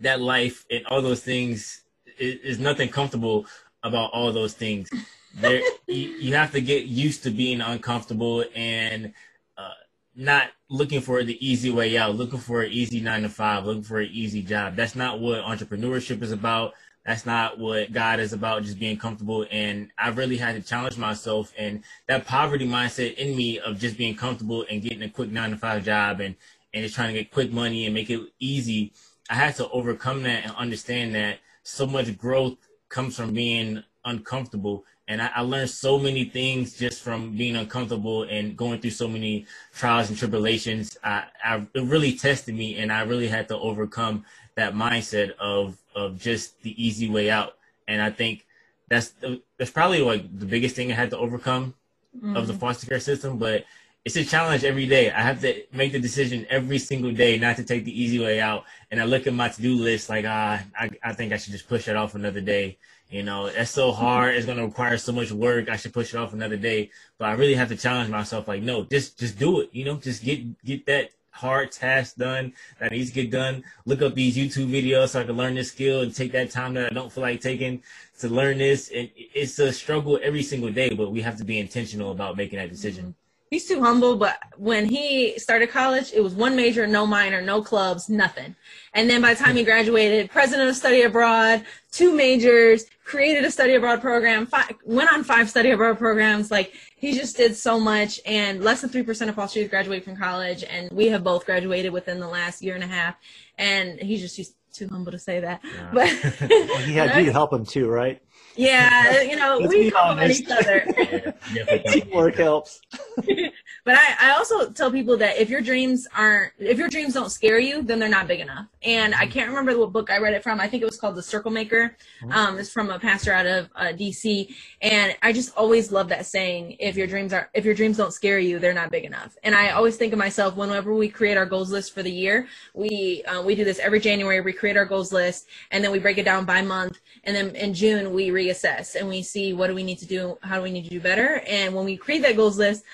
that 0.00 0.20
life 0.20 0.64
and 0.70 0.86
all 0.86 1.02
those 1.02 1.22
things 1.22 1.82
is 2.20 2.58
nothing 2.58 2.88
comfortable 2.88 3.46
about 3.82 4.12
all 4.12 4.32
those 4.32 4.54
things. 4.54 4.90
There, 5.34 5.62
you, 5.86 6.08
you, 6.08 6.34
have 6.34 6.52
to 6.52 6.60
get 6.60 6.84
used 6.84 7.22
to 7.22 7.30
being 7.30 7.60
uncomfortable 7.60 8.44
and 8.54 9.12
uh, 9.56 9.70
not 10.16 10.48
looking 10.68 11.00
for 11.00 11.22
the 11.22 11.44
easy 11.46 11.70
way 11.70 11.96
out, 11.96 12.16
looking 12.16 12.40
for 12.40 12.62
an 12.62 12.72
easy 12.72 13.00
nine 13.00 13.22
to 13.22 13.28
five, 13.28 13.64
looking 13.64 13.82
for 13.82 14.00
an 14.00 14.10
easy 14.12 14.42
job. 14.42 14.76
That's 14.76 14.96
not 14.96 15.20
what 15.20 15.42
entrepreneurship 15.44 16.22
is 16.22 16.32
about. 16.32 16.74
That's 17.06 17.24
not 17.24 17.58
what 17.58 17.92
God 17.92 18.20
is 18.20 18.32
about, 18.32 18.64
just 18.64 18.78
being 18.78 18.98
comfortable. 18.98 19.46
And 19.50 19.90
I 19.98 20.10
really 20.10 20.36
had 20.36 20.56
to 20.56 20.62
challenge 20.62 20.98
myself 20.98 21.52
and 21.56 21.82
that 22.08 22.26
poverty 22.26 22.68
mindset 22.68 23.14
in 23.14 23.34
me 23.36 23.58
of 23.58 23.78
just 23.78 23.96
being 23.96 24.14
comfortable 24.14 24.66
and 24.70 24.82
getting 24.82 25.02
a 25.02 25.08
quick 25.08 25.30
nine 25.30 25.50
to 25.50 25.56
five 25.56 25.84
job 25.84 26.20
and, 26.20 26.36
and 26.74 26.82
just 26.82 26.94
trying 26.94 27.14
to 27.14 27.20
get 27.20 27.30
quick 27.30 27.52
money 27.52 27.86
and 27.86 27.94
make 27.94 28.10
it 28.10 28.20
easy. 28.38 28.92
I 29.30 29.34
had 29.34 29.56
to 29.56 29.68
overcome 29.70 30.24
that 30.24 30.44
and 30.44 30.54
understand 30.56 31.14
that 31.14 31.38
so 31.62 31.86
much 31.86 32.16
growth 32.16 32.56
comes 32.88 33.16
from 33.16 33.32
being 33.32 33.82
uncomfortable. 34.04 34.84
And 35.08 35.20
I, 35.20 35.30
I, 35.36 35.40
learned 35.40 35.70
so 35.70 35.98
many 35.98 36.24
things 36.24 36.76
just 36.76 37.02
from 37.02 37.36
being 37.36 37.56
uncomfortable 37.56 38.22
and 38.24 38.56
going 38.56 38.80
through 38.80 38.90
so 38.90 39.08
many 39.08 39.46
trials 39.74 40.08
and 40.08 40.16
tribulations. 40.16 40.96
I, 41.02 41.24
I, 41.44 41.66
it 41.74 41.82
really 41.82 42.14
tested 42.16 42.54
me, 42.54 42.78
and 42.78 42.92
I 42.92 43.02
really 43.02 43.26
had 43.26 43.48
to 43.48 43.58
overcome 43.58 44.24
that 44.54 44.74
mindset 44.74 45.32
of 45.38 45.76
of 45.96 46.20
just 46.20 46.62
the 46.62 46.80
easy 46.82 47.08
way 47.08 47.30
out. 47.30 47.56
And 47.88 48.00
I 48.00 48.10
think 48.10 48.46
that's 48.88 49.14
that's 49.56 49.70
probably 49.70 50.00
like 50.00 50.38
the 50.38 50.46
biggest 50.46 50.76
thing 50.76 50.92
I 50.92 50.94
had 50.94 51.10
to 51.10 51.18
overcome 51.18 51.74
mm-hmm. 52.16 52.36
of 52.36 52.46
the 52.46 52.52
mm-hmm. 52.52 52.60
foster 52.60 52.86
care 52.86 53.00
system. 53.00 53.38
But 53.38 53.64
it's 54.04 54.16
a 54.16 54.24
challenge 54.24 54.64
every 54.64 54.86
day. 54.86 55.10
I 55.10 55.20
have 55.20 55.42
to 55.42 55.62
make 55.72 55.92
the 55.92 56.00
decision 56.00 56.46
every 56.48 56.78
single 56.78 57.12
day 57.12 57.38
not 57.38 57.56
to 57.56 57.64
take 57.64 57.84
the 57.84 58.02
easy 58.02 58.18
way 58.18 58.40
out. 58.40 58.64
And 58.90 59.00
I 59.00 59.04
look 59.04 59.26
at 59.26 59.34
my 59.34 59.48
to 59.48 59.60
do 59.60 59.74
list 59.74 60.08
like, 60.08 60.24
ah, 60.26 60.62
I, 60.78 60.90
I 61.02 61.12
think 61.12 61.32
I 61.32 61.36
should 61.36 61.52
just 61.52 61.68
push 61.68 61.86
it 61.86 61.96
off 61.96 62.14
another 62.14 62.40
day. 62.40 62.78
You 63.10 63.22
know, 63.24 63.50
that's 63.50 63.70
so 63.70 63.92
hard. 63.92 64.36
It's 64.36 64.46
going 64.46 64.56
to 64.56 64.64
require 64.64 64.96
so 64.96 65.12
much 65.12 65.32
work. 65.32 65.68
I 65.68 65.76
should 65.76 65.92
push 65.92 66.14
it 66.14 66.16
off 66.16 66.32
another 66.32 66.56
day. 66.56 66.90
But 67.18 67.28
I 67.28 67.32
really 67.32 67.54
have 67.54 67.68
to 67.68 67.76
challenge 67.76 68.08
myself 68.08 68.48
like, 68.48 68.62
no, 68.62 68.84
just, 68.84 69.18
just 69.18 69.38
do 69.38 69.60
it. 69.60 69.68
You 69.72 69.84
know, 69.84 69.96
just 69.96 70.24
get, 70.24 70.64
get 70.64 70.86
that 70.86 71.10
hard 71.32 71.70
task 71.70 72.16
done 72.16 72.54
that 72.78 72.92
needs 72.92 73.10
to 73.10 73.14
get 73.14 73.30
done. 73.30 73.64
Look 73.84 74.00
up 74.00 74.14
these 74.14 74.36
YouTube 74.36 74.70
videos 74.70 75.10
so 75.10 75.20
I 75.20 75.24
can 75.24 75.36
learn 75.36 75.56
this 75.56 75.72
skill 75.72 76.00
and 76.00 76.14
take 76.14 76.32
that 76.32 76.50
time 76.50 76.72
that 76.74 76.90
I 76.90 76.94
don't 76.94 77.12
feel 77.12 77.22
like 77.22 77.42
taking 77.42 77.82
to 78.20 78.28
learn 78.28 78.58
this. 78.58 78.90
And 78.94 79.10
it's 79.16 79.58
a 79.58 79.72
struggle 79.74 80.18
every 80.22 80.42
single 80.42 80.70
day, 80.70 80.94
but 80.94 81.12
we 81.12 81.20
have 81.20 81.36
to 81.36 81.44
be 81.44 81.58
intentional 81.58 82.12
about 82.12 82.38
making 82.38 82.58
that 82.58 82.70
decision 82.70 83.14
he's 83.50 83.66
too 83.66 83.82
humble 83.82 84.16
but 84.16 84.38
when 84.56 84.86
he 84.86 85.38
started 85.38 85.68
college 85.68 86.12
it 86.12 86.22
was 86.22 86.34
one 86.34 86.54
major 86.56 86.86
no 86.86 87.06
minor 87.06 87.42
no 87.42 87.60
clubs 87.60 88.08
nothing. 88.08 88.54
And 88.94 89.10
then 89.10 89.20
by 89.20 89.34
the 89.34 89.42
time 89.42 89.56
he 89.56 89.64
graduated 89.64 90.30
president 90.30 90.70
of 90.70 90.76
study 90.76 91.02
abroad 91.02 91.64
two 91.90 92.14
majors 92.14 92.86
created 93.04 93.44
a 93.44 93.50
study 93.50 93.74
abroad 93.74 94.00
program 94.00 94.46
five, 94.46 94.72
went 94.84 95.12
on 95.12 95.24
five 95.24 95.50
study 95.50 95.70
abroad 95.70 95.98
programs. 95.98 96.50
Like 96.50 96.72
he 96.96 97.12
just 97.12 97.36
did 97.36 97.56
so 97.56 97.80
much 97.80 98.20
and 98.24 98.62
less 98.62 98.82
than 98.82 98.90
3% 98.90 99.28
of 99.28 99.38
all 99.38 99.48
students 99.48 99.70
graduate 99.70 100.04
from 100.04 100.16
college 100.16 100.64
and 100.64 100.90
we 100.92 101.08
have 101.08 101.24
both 101.24 101.44
graduated 101.44 101.92
within 101.92 102.20
the 102.20 102.28
last 102.28 102.62
year 102.62 102.76
and 102.76 102.84
a 102.84 102.88
half. 102.88 103.16
And 103.58 104.00
he's 104.00 104.20
just 104.20 104.54
too 104.72 104.88
humble 104.88 105.10
to 105.10 105.18
say 105.18 105.40
that. 105.40 105.60
Yeah. 105.64 105.90
but 105.92 106.40
well, 106.50 106.78
he 106.78 106.94
had 106.94 107.18
you 107.18 107.26
to 107.26 107.32
help 107.32 107.52
him 107.52 107.66
too 107.66 107.88
right 107.88 108.22
yeah, 108.56 109.22
you 109.22 109.36
know, 109.36 109.60
we 109.60 109.90
complement 109.90 110.32
each 110.32 110.50
other. 110.50 111.34
Teamwork 111.92 112.36
helps. 112.36 112.80
but 113.84 113.96
I, 113.96 114.28
I 114.28 114.30
also 114.32 114.70
tell 114.70 114.90
people 114.90 115.16
that 115.18 115.38
if 115.38 115.48
your 115.48 115.60
dreams 115.60 116.06
aren't 116.14 116.52
if 116.58 116.78
your 116.78 116.88
dreams 116.88 117.14
don't 117.14 117.30
scare 117.30 117.58
you 117.58 117.82
then 117.82 117.98
they're 117.98 118.08
not 118.08 118.28
big 118.28 118.40
enough. 118.40 118.66
And 118.82 119.14
i 119.14 119.26
can't 119.26 119.48
remember 119.48 119.78
what 119.78 119.92
book 119.92 120.10
i 120.10 120.18
read 120.18 120.34
it 120.34 120.42
from. 120.42 120.60
I 120.60 120.68
think 120.68 120.82
it 120.82 120.86
was 120.86 120.98
called 120.98 121.16
the 121.16 121.22
circle 121.22 121.50
maker. 121.50 121.96
Um, 122.30 122.58
it's 122.58 122.70
from 122.70 122.90
a 122.90 122.98
pastor 122.98 123.32
out 123.32 123.46
of 123.46 123.68
uh, 123.74 123.86
dc 123.86 124.54
and 124.82 125.16
i 125.22 125.32
just 125.32 125.54
always 125.56 125.92
love 125.92 126.08
that 126.08 126.26
saying 126.26 126.76
if 126.78 126.96
your 126.96 127.06
dreams 127.06 127.32
are 127.32 127.50
if 127.54 127.64
your 127.64 127.74
dreams 127.74 127.96
don't 127.96 128.12
scare 128.12 128.38
you 128.38 128.58
they're 128.58 128.74
not 128.74 128.90
big 128.90 129.04
enough. 129.04 129.36
And 129.42 129.54
i 129.54 129.70
always 129.70 129.96
think 129.96 130.12
of 130.12 130.18
myself 130.18 130.56
whenever 130.56 130.94
we 130.94 131.08
create 131.08 131.36
our 131.36 131.46
goals 131.46 131.70
list 131.70 131.94
for 131.94 132.02
the 132.02 132.10
year 132.10 132.46
we 132.74 133.22
uh, 133.24 133.42
we 133.42 133.54
do 133.54 133.64
this 133.64 133.78
every 133.78 134.00
january 134.00 134.40
we 134.40 134.52
create 134.52 134.76
our 134.76 134.84
goals 134.84 135.12
list 135.12 135.46
and 135.70 135.82
then 135.82 135.90
we 135.90 135.98
break 135.98 136.18
it 136.18 136.24
down 136.24 136.44
by 136.44 136.62
month 136.62 137.00
and 137.24 137.34
then 137.34 137.54
in 137.56 137.72
june 137.74 138.12
we 138.12 138.28
reassess 138.28 138.94
and 138.94 139.08
we 139.08 139.22
see 139.22 139.52
what 139.52 139.66
do 139.66 139.74
we 139.74 139.82
need 139.82 139.98
to 139.98 140.06
do 140.06 140.38
how 140.42 140.56
do 140.56 140.62
we 140.62 140.70
need 140.70 140.84
to 140.84 140.90
do 140.90 141.00
better. 141.00 141.42
And 141.46 141.74
when 141.74 141.84
we 141.84 141.96
create 141.96 142.22
that 142.22 142.36
goals 142.36 142.58
list 142.58 142.84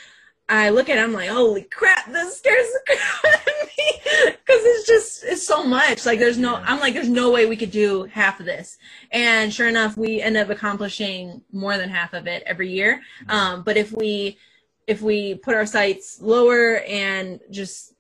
I 0.48 0.70
look 0.70 0.88
at 0.88 0.96
it, 0.96 1.00
I'm 1.00 1.12
like, 1.12 1.28
holy 1.28 1.62
crap, 1.62 2.10
this 2.12 2.38
scares 2.38 2.66
the 2.72 2.80
crap 2.86 3.34
out 3.34 3.40
of 3.40 3.68
me. 3.68 4.32
Cause 4.46 4.60
it's 4.62 4.86
just, 4.86 5.24
it's 5.24 5.46
so 5.46 5.64
much. 5.64 6.06
Like 6.06 6.20
there's 6.20 6.38
no, 6.38 6.56
I'm 6.56 6.78
like, 6.78 6.94
there's 6.94 7.08
no 7.08 7.32
way 7.32 7.46
we 7.46 7.56
could 7.56 7.72
do 7.72 8.04
half 8.04 8.38
of 8.38 8.46
this. 8.46 8.78
And 9.10 9.52
sure 9.52 9.68
enough, 9.68 9.96
we 9.96 10.20
end 10.20 10.36
up 10.36 10.48
accomplishing 10.48 11.42
more 11.52 11.76
than 11.78 11.90
half 11.90 12.12
of 12.12 12.28
it 12.28 12.44
every 12.46 12.70
year. 12.70 13.02
Um, 13.28 13.62
but 13.64 13.76
if 13.76 13.92
we, 13.92 14.38
if 14.86 15.02
we 15.02 15.34
put 15.34 15.56
our 15.56 15.66
sights 15.66 16.22
lower 16.22 16.78
and 16.86 17.40
just 17.50 17.94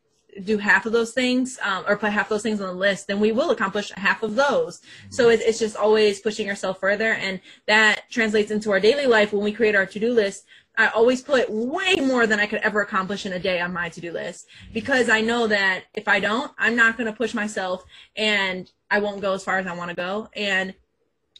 do 0.44 0.58
half 0.58 0.86
of 0.86 0.92
those 0.92 1.12
things 1.12 1.58
um, 1.62 1.84
or 1.88 1.96
put 1.96 2.12
half 2.12 2.28
those 2.28 2.42
things 2.42 2.60
on 2.60 2.66
the 2.66 2.74
list 2.74 3.06
then 3.06 3.18
we 3.20 3.32
will 3.32 3.50
accomplish 3.50 3.90
half 3.96 4.22
of 4.22 4.34
those 4.34 4.82
so 5.08 5.30
it, 5.30 5.40
it's 5.40 5.58
just 5.58 5.76
always 5.76 6.20
pushing 6.20 6.48
ourselves 6.50 6.78
further 6.78 7.14
and 7.14 7.40
that 7.66 8.02
translates 8.10 8.50
into 8.50 8.70
our 8.70 8.78
daily 8.78 9.06
life 9.06 9.32
when 9.32 9.42
we 9.42 9.50
create 9.50 9.74
our 9.74 9.86
to-do 9.86 10.12
list 10.12 10.44
I 10.78 10.88
always 10.88 11.22
put 11.22 11.50
way 11.50 11.94
more 11.96 12.26
than 12.26 12.38
I 12.38 12.46
could 12.46 12.60
ever 12.60 12.82
accomplish 12.82 13.24
in 13.24 13.32
a 13.32 13.38
day 13.38 13.60
on 13.60 13.72
my 13.72 13.88
to-do 13.88 14.12
list 14.12 14.46
because 14.74 15.08
I 15.08 15.22
know 15.22 15.46
that 15.46 15.84
if 15.94 16.06
I 16.06 16.20
don't, 16.20 16.52
I'm 16.58 16.76
not 16.76 16.98
going 16.98 17.10
to 17.10 17.16
push 17.16 17.32
myself 17.32 17.84
and 18.14 18.70
I 18.90 18.98
won't 18.98 19.22
go 19.22 19.32
as 19.32 19.42
far 19.42 19.58
as 19.58 19.66
I 19.66 19.74
want 19.74 19.90
to 19.90 19.96
go. 19.96 20.28
And 20.36 20.74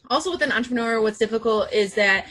also 0.09 0.31
with 0.31 0.41
an 0.41 0.51
entrepreneur, 0.51 1.01
what's 1.01 1.19
difficult 1.19 1.71
is 1.71 1.93
that 1.95 2.25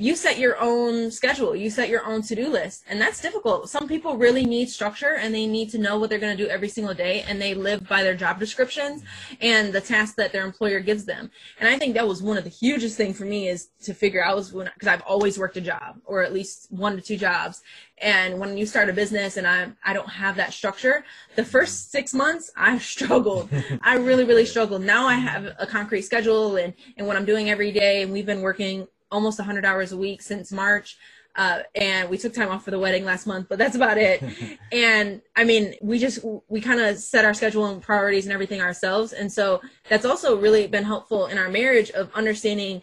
you 0.00 0.16
set 0.16 0.38
your 0.38 0.58
own 0.58 1.10
schedule 1.10 1.54
you 1.54 1.68
set 1.68 1.90
your 1.90 2.04
own 2.06 2.22
to-do 2.22 2.48
list 2.48 2.84
and 2.88 3.00
that's 3.00 3.20
difficult. 3.20 3.68
Some 3.68 3.86
people 3.86 4.16
really 4.16 4.44
need 4.44 4.70
structure 4.70 5.16
and 5.16 5.34
they 5.34 5.46
need 5.46 5.70
to 5.70 5.78
know 5.78 5.98
what 5.98 6.08
they're 6.08 6.18
going 6.18 6.36
to 6.36 6.42
do 6.42 6.48
every 6.48 6.68
single 6.68 6.94
day 6.94 7.22
and 7.28 7.40
they 7.40 7.54
live 7.54 7.86
by 7.86 8.02
their 8.02 8.14
job 8.14 8.38
descriptions 8.40 9.02
and 9.40 9.72
the 9.72 9.80
tasks 9.80 10.16
that 10.16 10.32
their 10.32 10.44
employer 10.44 10.80
gives 10.80 11.04
them. 11.04 11.30
And 11.60 11.68
i 11.68 11.78
think 11.78 11.94
that 11.94 12.08
was 12.08 12.22
one 12.22 12.38
of 12.38 12.44
the 12.44 12.50
hugest 12.50 12.96
things 12.96 13.18
for 13.18 13.26
me 13.26 13.48
is 13.48 13.68
to 13.82 13.92
figure 13.92 14.24
out 14.24 14.36
was 14.36 14.50
because 14.50 14.88
i've 14.88 15.02
always 15.02 15.38
worked 15.38 15.58
a 15.58 15.60
job 15.60 16.00
or 16.06 16.22
at 16.22 16.32
least 16.32 16.68
one 16.70 16.96
to 16.96 17.02
two 17.02 17.18
jobs. 17.18 17.62
And 17.98 18.38
when 18.40 18.56
you 18.56 18.64
start 18.64 18.88
a 18.88 18.94
business 18.94 19.36
and 19.36 19.46
i 19.46 19.68
i 19.84 19.92
don't 19.92 20.08
have 20.08 20.36
that 20.36 20.54
structure 20.54 21.04
the 21.36 21.44
first 21.44 21.92
six 21.92 22.14
months 22.14 22.50
i 22.56 22.78
struggled. 22.78 23.50
I 23.82 23.96
really 23.96 24.24
really 24.24 24.46
struggled. 24.46 24.82
Now 24.82 25.06
i 25.06 25.14
have 25.14 25.54
a 25.58 25.66
concrete 25.66 26.02
schedule 26.02 26.56
and 26.56 26.72
and 26.96 27.06
what 27.06 27.16
i'm 27.18 27.26
doing 27.26 27.50
every 27.50 27.70
day 27.70 28.02
and 28.02 28.10
we've 28.10 28.26
been 28.26 28.40
working 28.40 28.88
almost 29.10 29.38
100 29.38 29.64
hours 29.64 29.92
a 29.92 29.96
week 29.96 30.22
since 30.22 30.52
March. 30.52 30.96
Uh, 31.36 31.60
and 31.76 32.10
we 32.10 32.18
took 32.18 32.34
time 32.34 32.48
off 32.48 32.64
for 32.64 32.72
the 32.72 32.78
wedding 32.78 33.04
last 33.04 33.26
month, 33.26 33.48
but 33.48 33.56
that's 33.56 33.76
about 33.76 33.96
it. 33.96 34.22
and 34.72 35.22
I 35.36 35.44
mean, 35.44 35.74
we 35.80 35.98
just, 35.98 36.24
we 36.48 36.60
kind 36.60 36.80
of 36.80 36.98
set 36.98 37.24
our 37.24 37.34
schedule 37.34 37.66
and 37.66 37.80
priorities 37.80 38.26
and 38.26 38.32
everything 38.32 38.60
ourselves. 38.60 39.12
And 39.12 39.32
so 39.32 39.60
that's 39.88 40.04
also 40.04 40.36
really 40.38 40.66
been 40.66 40.84
helpful 40.84 41.26
in 41.26 41.38
our 41.38 41.48
marriage 41.48 41.90
of 41.90 42.12
understanding 42.14 42.82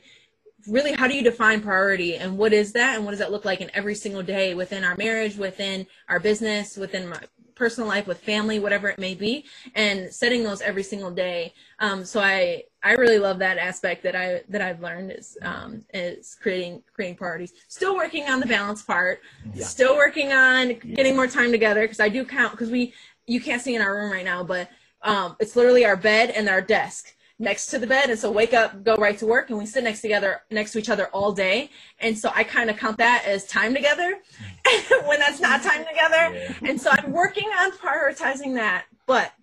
really 0.67 0.93
how 0.93 1.07
do 1.07 1.15
you 1.15 1.23
define 1.23 1.61
priority 1.61 2.15
and 2.15 2.37
what 2.37 2.51
is 2.51 2.73
that 2.73 2.95
and 2.95 3.05
what 3.05 3.11
does 3.11 3.19
that 3.19 3.31
look 3.31 3.45
like 3.45 3.61
in 3.61 3.71
every 3.73 3.95
single 3.95 4.23
day 4.23 4.53
within 4.53 4.83
our 4.83 4.95
marriage, 4.97 5.37
within 5.37 5.87
our 6.09 6.19
business, 6.19 6.77
within 6.77 7.07
my 7.09 7.19
personal 7.55 7.87
life 7.87 8.05
with 8.05 8.19
family, 8.19 8.59
whatever 8.59 8.87
it 8.87 8.99
may 8.99 9.15
be, 9.15 9.45
and 9.75 10.13
setting 10.13 10.43
those 10.43 10.61
every 10.61 10.83
single 10.83 11.11
day. 11.11 11.53
Um, 11.79 12.05
so 12.05 12.19
I 12.19 12.63
I 12.87 12.93
really 12.93 13.19
love 13.19 13.37
that 13.39 13.57
aspect 13.57 14.01
that 14.03 14.15
I 14.15 14.43
that 14.47 14.61
I've 14.61 14.81
learned 14.81 15.11
is 15.11 15.37
um, 15.41 15.83
is 15.93 16.37
creating 16.41 16.83
creating 16.93 17.17
priorities. 17.17 17.51
Still 17.67 17.97
working 17.97 18.23
on 18.29 18.39
the 18.39 18.45
balance 18.45 18.81
part. 18.81 19.19
Yeah. 19.53 19.65
Still 19.65 19.97
working 19.97 20.31
on 20.31 20.75
getting 20.95 21.13
more 21.13 21.27
time 21.27 21.51
together 21.51 21.81
because 21.81 21.99
I 21.99 22.07
do 22.07 22.23
count 22.23 22.51
because 22.51 22.71
we 22.71 22.93
you 23.25 23.41
can't 23.41 23.61
see 23.61 23.75
in 23.75 23.81
our 23.81 23.93
room 23.93 24.09
right 24.09 24.23
now, 24.23 24.41
but 24.41 24.69
um, 25.01 25.35
it's 25.41 25.57
literally 25.57 25.83
our 25.83 25.97
bed 25.97 26.29
and 26.29 26.47
our 26.47 26.61
desk 26.61 27.13
next 27.39 27.67
to 27.67 27.77
the 27.77 27.85
bed 27.85 28.09
and 28.09 28.17
so 28.17 28.31
wake 28.31 28.53
up 28.53 28.83
go 28.83 28.95
right 28.95 29.19
to 29.19 29.27
work 29.27 29.51
and 29.51 29.59
we 29.59 29.65
sit 29.65 29.83
next 29.83 30.01
together 30.01 30.41
next 30.49 30.71
to 30.71 30.79
each 30.79 30.89
other 30.89 31.05
all 31.09 31.31
day 31.31 31.69
and 31.99 32.17
so 32.17 32.31
i 32.33 32.43
kind 32.43 32.67
of 32.67 32.75
count 32.77 32.97
that 32.97 33.23
as 33.27 33.45
time 33.45 33.75
together 33.75 34.17
when 35.05 35.19
that's 35.19 35.39
not 35.39 35.61
time 35.61 35.85
together 35.85 36.33
yeah. 36.33 36.51
and 36.63 36.81
so 36.81 36.89
i'm 36.93 37.11
working 37.11 37.47
on 37.59 37.71
prioritizing 37.73 38.55
that 38.55 38.85
but 39.05 39.33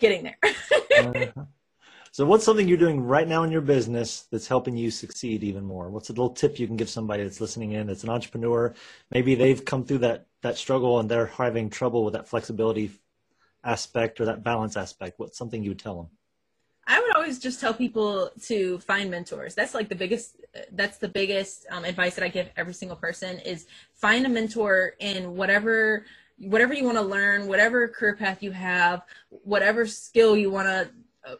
getting 0.00 0.24
there 0.24 0.38
uh-huh. 0.44 1.44
So 2.14 2.24
what's 2.24 2.44
something 2.44 2.68
you're 2.68 2.78
doing 2.78 3.02
right 3.02 3.26
now 3.26 3.42
in 3.42 3.50
your 3.50 3.60
business 3.60 4.28
that's 4.30 4.46
helping 4.46 4.76
you 4.76 4.88
succeed 4.88 5.42
even 5.42 5.64
more 5.64 5.90
what's 5.90 6.10
a 6.10 6.12
little 6.12 6.30
tip 6.30 6.60
you 6.60 6.66
can 6.68 6.76
give 6.76 6.88
somebody 6.88 7.24
that's 7.24 7.40
listening 7.40 7.72
in 7.72 7.88
that's 7.88 8.04
an 8.04 8.08
entrepreneur 8.08 8.72
maybe 9.10 9.34
they've 9.34 9.64
come 9.64 9.84
through 9.84 9.98
that 9.98 10.26
that 10.40 10.56
struggle 10.56 11.00
and 11.00 11.10
they're 11.10 11.26
having 11.26 11.68
trouble 11.68 12.04
with 12.04 12.14
that 12.14 12.28
flexibility 12.28 12.88
aspect 13.64 14.20
or 14.20 14.26
that 14.26 14.44
balance 14.44 14.76
aspect 14.76 15.18
what's 15.18 15.36
something 15.36 15.64
you 15.64 15.70
would 15.70 15.78
tell 15.78 15.96
them 15.96 16.08
I 16.86 17.00
would 17.00 17.16
always 17.16 17.38
just 17.38 17.60
tell 17.60 17.72
people 17.72 18.30
to 18.42 18.78
find 18.80 19.10
mentors. 19.10 19.54
That's 19.54 19.72
like 19.72 19.88
the 19.88 19.94
biggest. 19.94 20.36
That's 20.72 20.98
the 20.98 21.08
biggest 21.08 21.64
um, 21.70 21.82
advice 21.82 22.14
that 22.16 22.22
I 22.22 22.28
give 22.28 22.50
every 22.58 22.74
single 22.74 22.98
person 22.98 23.38
is 23.38 23.64
find 23.94 24.26
a 24.26 24.28
mentor 24.28 24.92
in 24.98 25.34
whatever 25.34 26.04
whatever 26.36 26.74
you 26.74 26.84
want 26.84 26.98
to 26.98 27.02
learn, 27.02 27.46
whatever 27.46 27.88
career 27.88 28.16
path 28.16 28.42
you 28.42 28.50
have, 28.50 29.00
whatever 29.30 29.86
skill 29.86 30.36
you 30.36 30.50
want 30.50 30.66
to 30.66 30.90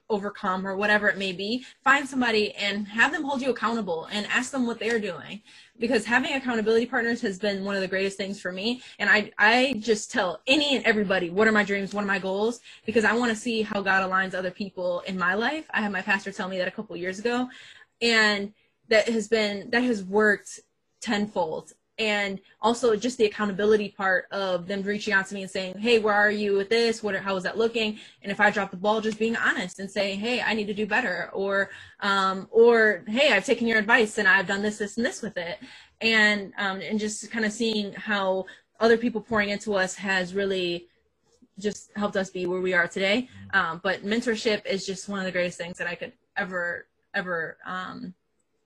overcome 0.08 0.66
or 0.66 0.76
whatever 0.76 1.08
it 1.08 1.18
may 1.18 1.32
be 1.32 1.64
find 1.82 2.08
somebody 2.08 2.52
and 2.54 2.86
have 2.88 3.12
them 3.12 3.22
hold 3.22 3.42
you 3.42 3.50
accountable 3.50 4.08
and 4.10 4.26
ask 4.26 4.50
them 4.50 4.66
what 4.66 4.78
they're 4.78 5.00
doing. 5.00 5.42
Because 5.78 6.04
having 6.04 6.32
accountability 6.34 6.86
partners 6.86 7.20
has 7.22 7.38
been 7.38 7.64
one 7.64 7.74
of 7.74 7.80
the 7.80 7.88
greatest 7.88 8.16
things 8.16 8.40
for 8.40 8.52
me. 8.52 8.82
And 8.98 9.10
i 9.10 9.30
i 9.38 9.74
just 9.78 10.10
tell 10.10 10.40
any 10.46 10.76
and 10.76 10.84
everybody 10.84 11.30
what 11.30 11.48
are 11.48 11.52
my 11.52 11.64
dreams? 11.64 11.92
What 11.94 12.04
are 12.04 12.08
my 12.08 12.18
goals? 12.18 12.60
Because 12.86 13.04
i 13.04 13.12
want 13.12 13.30
to 13.30 13.36
see 13.36 13.62
how 13.62 13.80
god 13.80 14.08
aligns 14.08 14.34
other 14.34 14.50
people 14.50 15.00
in 15.06 15.18
my 15.18 15.34
life. 15.34 15.66
I 15.72 15.80
had 15.80 15.92
my 15.92 16.02
pastor 16.02 16.32
tell 16.32 16.48
me 16.48 16.58
that 16.58 16.68
a 16.68 16.72
couple 16.72 16.96
years 16.96 17.18
ago. 17.18 17.48
And 18.00 18.52
that 18.88 19.08
has 19.08 19.28
been 19.28 19.70
that 19.70 19.82
has 19.82 20.02
worked 20.04 20.60
tenfold 21.00 21.72
and 21.98 22.40
also 22.60 22.96
just 22.96 23.18
the 23.18 23.24
accountability 23.24 23.90
part 23.90 24.26
of 24.32 24.66
them 24.66 24.82
reaching 24.82 25.14
out 25.14 25.26
to 25.26 25.34
me 25.34 25.42
and 25.42 25.50
saying 25.50 25.78
hey 25.78 25.98
where 25.98 26.14
are 26.14 26.30
you 26.30 26.54
with 26.56 26.68
this? 26.68 27.02
What 27.02 27.14
how 27.16 27.36
is 27.36 27.44
that 27.44 27.56
looking? 27.56 27.98
And 28.22 28.32
if 28.32 28.40
i 28.40 28.50
drop 28.50 28.70
the 28.70 28.76
ball 28.76 29.00
just 29.00 29.18
being 29.18 29.36
honest 29.36 29.78
and 29.78 29.90
saying 29.90 30.18
hey 30.18 30.40
i 30.40 30.54
need 30.54 30.66
to 30.66 30.74
do 30.74 30.86
better 30.86 31.30
or 31.32 31.70
um, 32.00 32.48
or 32.50 33.04
hey 33.06 33.32
i've 33.32 33.44
taken 33.44 33.66
your 33.66 33.78
advice 33.78 34.18
and 34.18 34.26
i've 34.26 34.46
done 34.46 34.62
this 34.62 34.78
this 34.78 34.96
and 34.96 35.06
this 35.06 35.22
with 35.22 35.36
it. 35.36 35.58
And 36.00 36.52
um, 36.58 36.80
and 36.80 36.98
just 36.98 37.30
kind 37.30 37.44
of 37.44 37.52
seeing 37.52 37.92
how 37.92 38.46
other 38.80 38.96
people 38.96 39.20
pouring 39.20 39.50
into 39.50 39.74
us 39.74 39.94
has 39.94 40.34
really 40.34 40.88
just 41.58 41.90
helped 41.94 42.16
us 42.16 42.30
be 42.30 42.46
where 42.46 42.60
we 42.60 42.74
are 42.74 42.88
today. 42.88 43.28
Um, 43.52 43.80
but 43.84 44.04
mentorship 44.04 44.66
is 44.66 44.84
just 44.84 45.08
one 45.08 45.20
of 45.20 45.24
the 45.24 45.32
greatest 45.32 45.58
things 45.58 45.78
that 45.78 45.86
i 45.86 45.94
could 45.94 46.12
ever 46.36 46.86
ever 47.14 47.56
um, 47.64 48.12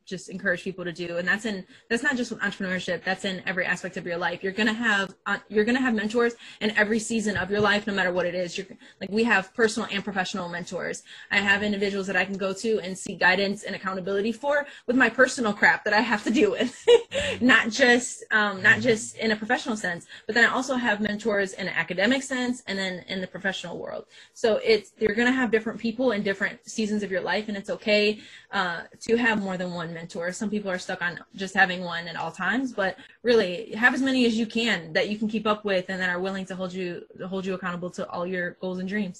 just 0.09 0.31
encourage 0.31 0.64
people 0.64 0.85
to 0.85 0.92
do 0.92 1.18
and 1.18 1.29
that's 1.29 1.44
in 1.44 1.64
that's 1.90 2.03
not 2.03 2.16
just 2.16 2.31
with 2.31 2.40
entrepreneurship 2.40 3.05
that's 3.05 3.25
in 3.25 3.42
every 3.47 3.66
aspect 3.66 3.97
of 3.97 4.07
your 4.07 4.16
life. 4.16 4.42
You're 4.42 4.53
gonna 4.53 4.73
have 4.73 5.14
uh, 5.27 5.38
you're 5.49 5.64
gonna 5.64 5.81
have 5.81 5.94
mentors 5.94 6.35
in 6.61 6.71
every 6.73 6.99
season 6.99 7.37
of 7.37 7.51
your 7.51 7.61
life 7.61 7.87
no 7.87 7.92
matter 7.92 8.12
what 8.12 8.25
it 8.25 8.35
is. 8.35 8.57
You're 8.57 8.66
like 9.01 9.11
we 9.11 9.25
have 9.25 9.53
personal 9.55 9.88
and 9.92 10.03
professional 10.03 10.49
mentors. 10.49 11.03
I 11.31 11.38
have 11.38 11.62
individuals 11.62 12.07
that 12.07 12.16
i 12.16 12.25
can 12.25 12.38
go 12.38 12.53
to 12.55 12.81
and 12.81 12.97
seek 12.97 13.21
guidance 13.21 13.64
and 13.64 13.77
accountability 13.77 14.33
for 14.33 14.66
with 14.87 14.97
my 14.97 15.11
personal 15.11 15.53
crap 15.53 15.85
that 15.85 15.92
i 15.92 16.01
have 16.01 16.25
to 16.25 16.31
deal 16.31 16.53
with. 16.53 16.87
Not 17.40 17.71
just 17.71 18.25
um, 18.31 18.62
not 18.62 18.81
just 18.81 19.16
in 19.16 19.31
a 19.33 19.37
professional 19.37 19.77
sense 19.77 20.07
but 20.27 20.35
then 20.35 20.49
i 20.49 20.53
also 20.53 20.75
have 20.75 21.01
mentors 21.01 21.53
in 21.53 21.68
an 21.68 21.75
academic 21.75 22.23
sense 22.23 22.62
and 22.66 22.79
then 22.79 23.05
in 23.09 23.21
the 23.21 23.27
professional 23.27 23.79
world. 23.79 24.07
So 24.33 24.61
it's 24.64 24.92
you're 24.99 25.14
gonna 25.14 25.33
have 25.33 25.51
different 25.51 25.79
people 25.79 26.12
in 26.12 26.23
different 26.23 26.68
seasons 26.68 27.03
of 27.03 27.11
your 27.11 27.21
life 27.21 27.49
and 27.49 27.57
it's 27.57 27.71
okay 27.71 28.21
uh, 28.53 28.83
to 29.01 29.16
have 29.16 29.42
more 29.42 29.57
than 29.57 29.75
one 29.75 29.98
mentor. 29.99 30.33
Some 30.33 30.51
people 30.51 30.71
are 30.71 30.79
stuck 30.79 31.03
on 31.03 31.19
just 31.35 31.55
having 31.55 31.81
one 31.83 32.07
at 32.09 32.17
all 32.17 32.31
times, 32.31 32.73
but 32.73 32.97
really 33.23 33.73
have 33.75 33.95
as 33.95 34.03
many 34.03 34.27
as 34.27 34.35
you 34.41 34.47
can 34.47 34.93
that 34.93 35.09
you 35.11 35.17
can 35.19 35.29
keep 35.29 35.47
up 35.47 35.65
with 35.65 35.87
and 35.89 36.01
that 36.01 36.11
are 36.15 36.21
willing 36.21 36.47
to 36.47 36.55
hold 36.55 36.73
you 36.73 37.05
hold 37.33 37.45
you 37.47 37.55
accountable 37.55 37.91
to 37.99 38.09
all 38.09 38.27
your 38.27 38.47
goals 38.63 38.79
and 38.79 38.89
dreams. 38.89 39.19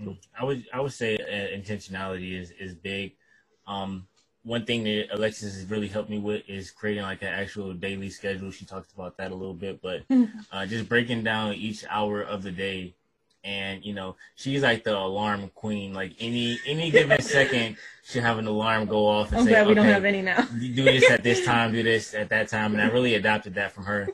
Mm. 0.00 0.16
I 0.38 0.44
would 0.44 0.64
I 0.72 0.80
would 0.80 0.96
say 1.02 1.10
uh, 1.16 1.58
intentionality 1.58 2.30
is 2.40 2.50
is 2.52 2.74
big. 2.74 3.06
Um, 3.66 4.06
one 4.44 4.64
thing 4.64 4.80
that 4.84 5.08
Alexis 5.12 5.54
has 5.56 5.64
really 5.72 5.88
helped 5.88 6.08
me 6.08 6.18
with 6.18 6.42
is 6.48 6.70
creating 6.70 7.02
like 7.02 7.22
an 7.22 7.34
actual 7.42 7.74
daily 7.74 8.08
schedule. 8.08 8.50
She 8.50 8.64
talked 8.64 8.92
about 8.92 9.18
that 9.18 9.30
a 9.30 9.34
little 9.34 9.58
bit, 9.66 9.82
but 9.82 9.98
uh, 10.52 10.64
just 10.64 10.88
breaking 10.88 11.22
down 11.22 11.54
each 11.54 11.84
hour 11.90 12.22
of 12.22 12.42
the 12.42 12.52
day 12.52 12.94
and 13.44 13.84
you 13.84 13.94
know 13.94 14.16
she's 14.34 14.62
like 14.62 14.84
the 14.84 14.96
alarm 14.96 15.50
queen. 15.54 15.94
Like 15.94 16.14
any 16.20 16.58
any 16.66 16.90
given 16.90 17.20
second, 17.22 17.76
she'll 18.04 18.22
have 18.22 18.38
an 18.38 18.46
alarm 18.46 18.86
go 18.86 19.06
off. 19.06 19.28
And 19.28 19.40
I'm 19.40 19.44
say, 19.44 19.50
glad 19.52 19.66
we 19.66 19.72
okay, 19.72 19.80
don't 19.80 19.92
have 19.92 20.04
any 20.04 20.22
now. 20.22 20.42
do 20.42 20.84
this 20.84 21.10
at 21.10 21.22
this 21.22 21.44
time, 21.46 21.72
do 21.72 21.82
this 21.82 22.14
at 22.14 22.28
that 22.30 22.48
time, 22.48 22.72
and 22.72 22.82
I 22.82 22.86
really 22.86 23.14
adopted 23.14 23.54
that 23.54 23.72
from 23.72 23.84
her. 23.84 24.08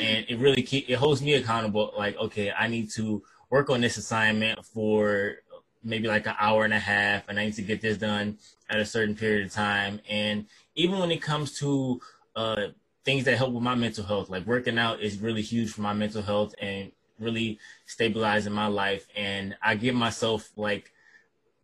and 0.00 0.26
it 0.28 0.38
really 0.38 0.62
keep, 0.62 0.88
it 0.90 0.94
holds 0.94 1.22
me 1.22 1.34
accountable. 1.34 1.92
Like, 1.96 2.16
okay, 2.18 2.52
I 2.52 2.68
need 2.68 2.90
to 2.92 3.22
work 3.50 3.70
on 3.70 3.80
this 3.80 3.96
assignment 3.96 4.64
for 4.64 5.36
maybe 5.82 6.08
like 6.08 6.26
an 6.26 6.34
hour 6.38 6.64
and 6.64 6.74
a 6.74 6.78
half, 6.78 7.28
and 7.28 7.38
I 7.38 7.46
need 7.46 7.54
to 7.54 7.62
get 7.62 7.80
this 7.80 7.96
done 7.96 8.38
at 8.68 8.80
a 8.80 8.84
certain 8.84 9.14
period 9.14 9.46
of 9.46 9.52
time. 9.52 10.00
And 10.08 10.46
even 10.74 10.98
when 10.98 11.10
it 11.10 11.22
comes 11.22 11.58
to 11.60 12.00
uh, 12.34 12.66
things 13.04 13.24
that 13.24 13.38
help 13.38 13.52
with 13.52 13.62
my 13.62 13.74
mental 13.74 14.04
health, 14.04 14.28
like 14.28 14.46
working 14.46 14.78
out 14.78 15.00
is 15.00 15.18
really 15.18 15.42
huge 15.42 15.70
for 15.72 15.82
my 15.82 15.92
mental 15.92 16.22
health 16.22 16.54
and 16.60 16.90
really 17.18 17.58
stabilizing 17.86 18.52
my 18.52 18.66
life. 18.66 19.06
And 19.16 19.56
I 19.62 19.74
give 19.74 19.94
myself 19.94 20.50
like 20.56 20.92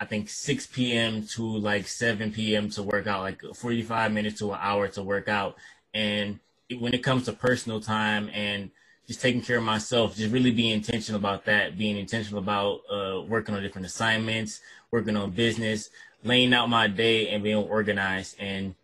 I 0.02 0.04
think 0.04 0.28
6 0.28 0.66
p.m. 0.66 1.26
to 1.28 1.44
like 1.44 1.86
7 1.86 2.32
p.m. 2.32 2.68
to 2.70 2.82
work 2.82 3.06
out, 3.06 3.20
like 3.20 3.40
45 3.54 4.10
minutes 4.10 4.40
to 4.40 4.50
an 4.50 4.58
hour 4.60 4.88
to 4.88 5.02
work 5.02 5.28
out. 5.28 5.56
And 5.94 6.40
when 6.80 6.92
it 6.92 7.04
comes 7.04 7.26
to 7.26 7.32
personal 7.32 7.80
time 7.80 8.28
and 8.34 8.70
just 9.06 9.20
taking 9.20 9.42
care 9.42 9.58
of 9.58 9.62
myself, 9.62 10.16
just 10.16 10.32
really 10.32 10.50
being 10.50 10.72
intentional 10.72 11.20
about 11.20 11.44
that, 11.44 11.78
being 11.78 11.96
intentional 11.96 12.40
about 12.40 12.80
uh, 12.90 13.22
working 13.22 13.54
on 13.54 13.62
different 13.62 13.86
assignments, 13.86 14.60
working 14.90 15.16
on 15.16 15.30
business, 15.30 15.90
laying 16.24 16.52
out 16.52 16.68
my 16.68 16.88
day 16.88 17.28
and 17.28 17.42
being 17.44 17.56
organized. 17.56 18.36
And 18.40 18.74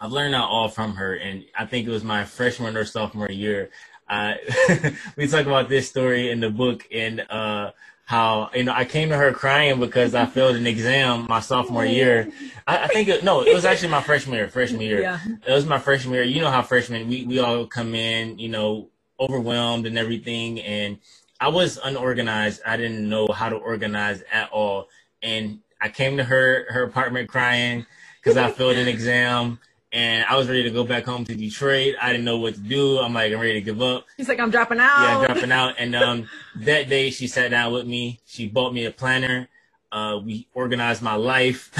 I've 0.00 0.12
learned 0.12 0.34
that 0.34 0.42
all 0.42 0.68
from 0.68 0.94
her. 0.94 1.14
And 1.16 1.46
I 1.58 1.66
think 1.66 1.86
it 1.86 1.90
was 1.90 2.04
my 2.04 2.24
freshman 2.24 2.76
or 2.76 2.84
sophomore 2.84 3.30
year. 3.30 3.70
Uh, 4.08 4.34
we 5.16 5.26
talk 5.26 5.46
about 5.46 5.68
this 5.68 5.88
story 5.88 6.30
in 6.30 6.40
the 6.40 6.50
book 6.50 6.86
and 6.92 7.20
uh, 7.28 7.70
how 8.08 8.50
you 8.54 8.64
know 8.64 8.72
I 8.72 8.86
came 8.86 9.10
to 9.10 9.16
her 9.16 9.32
crying 9.32 9.78
because 9.80 10.14
I 10.14 10.24
failed 10.24 10.56
an 10.56 10.66
exam 10.66 11.26
my 11.28 11.40
sophomore 11.40 11.84
year. 11.84 12.30
I, 12.66 12.84
I 12.84 12.86
think 12.88 13.08
it, 13.08 13.22
no, 13.22 13.42
it 13.42 13.54
was 13.54 13.66
actually 13.66 13.90
my 13.90 14.00
freshman 14.00 14.36
year. 14.36 14.48
Freshman 14.48 14.80
year, 14.80 15.02
yeah. 15.02 15.20
it 15.46 15.52
was 15.52 15.66
my 15.66 15.78
freshman 15.78 16.14
year. 16.14 16.22
You 16.22 16.40
know 16.40 16.50
how 16.50 16.62
freshmen 16.62 17.06
we 17.06 17.26
we 17.26 17.38
all 17.38 17.66
come 17.66 17.94
in, 17.94 18.38
you 18.38 18.48
know, 18.48 18.88
overwhelmed 19.20 19.86
and 19.86 19.98
everything, 19.98 20.60
and 20.60 20.98
I 21.38 21.48
was 21.48 21.78
unorganized. 21.84 22.62
I 22.64 22.78
didn't 22.78 23.06
know 23.06 23.28
how 23.28 23.50
to 23.50 23.56
organize 23.56 24.22
at 24.32 24.50
all, 24.52 24.88
and 25.22 25.58
I 25.82 25.90
came 25.90 26.16
to 26.16 26.24
her 26.24 26.64
her 26.70 26.84
apartment 26.84 27.28
crying 27.28 27.84
because 28.22 28.38
I 28.38 28.50
failed 28.50 28.78
an 28.78 28.88
exam 28.88 29.58
and 29.92 30.24
I 30.26 30.36
was 30.36 30.48
ready 30.48 30.62
to 30.64 30.70
go 30.70 30.84
back 30.84 31.04
home 31.04 31.24
to 31.24 31.34
Detroit. 31.34 31.94
I 32.00 32.12
didn't 32.12 32.24
know 32.24 32.38
what 32.38 32.54
to 32.54 32.60
do. 32.60 32.98
I'm 32.98 33.14
like, 33.14 33.32
I'm 33.32 33.40
ready 33.40 33.54
to 33.54 33.60
give 33.60 33.80
up. 33.80 34.04
He's 34.16 34.28
like, 34.28 34.38
I'm 34.38 34.50
dropping 34.50 34.80
out. 34.80 35.02
Yeah, 35.02 35.18
I'm 35.18 35.26
dropping 35.26 35.52
out. 35.52 35.74
And 35.78 35.94
um, 35.94 36.28
that 36.56 36.88
day, 36.88 37.10
she 37.10 37.26
sat 37.26 37.50
down 37.50 37.72
with 37.72 37.86
me. 37.86 38.20
She 38.26 38.48
bought 38.48 38.74
me 38.74 38.84
a 38.84 38.90
planner. 38.90 39.48
Uh, 39.90 40.20
we 40.22 40.46
organized 40.52 41.00
my 41.00 41.14
life, 41.14 41.72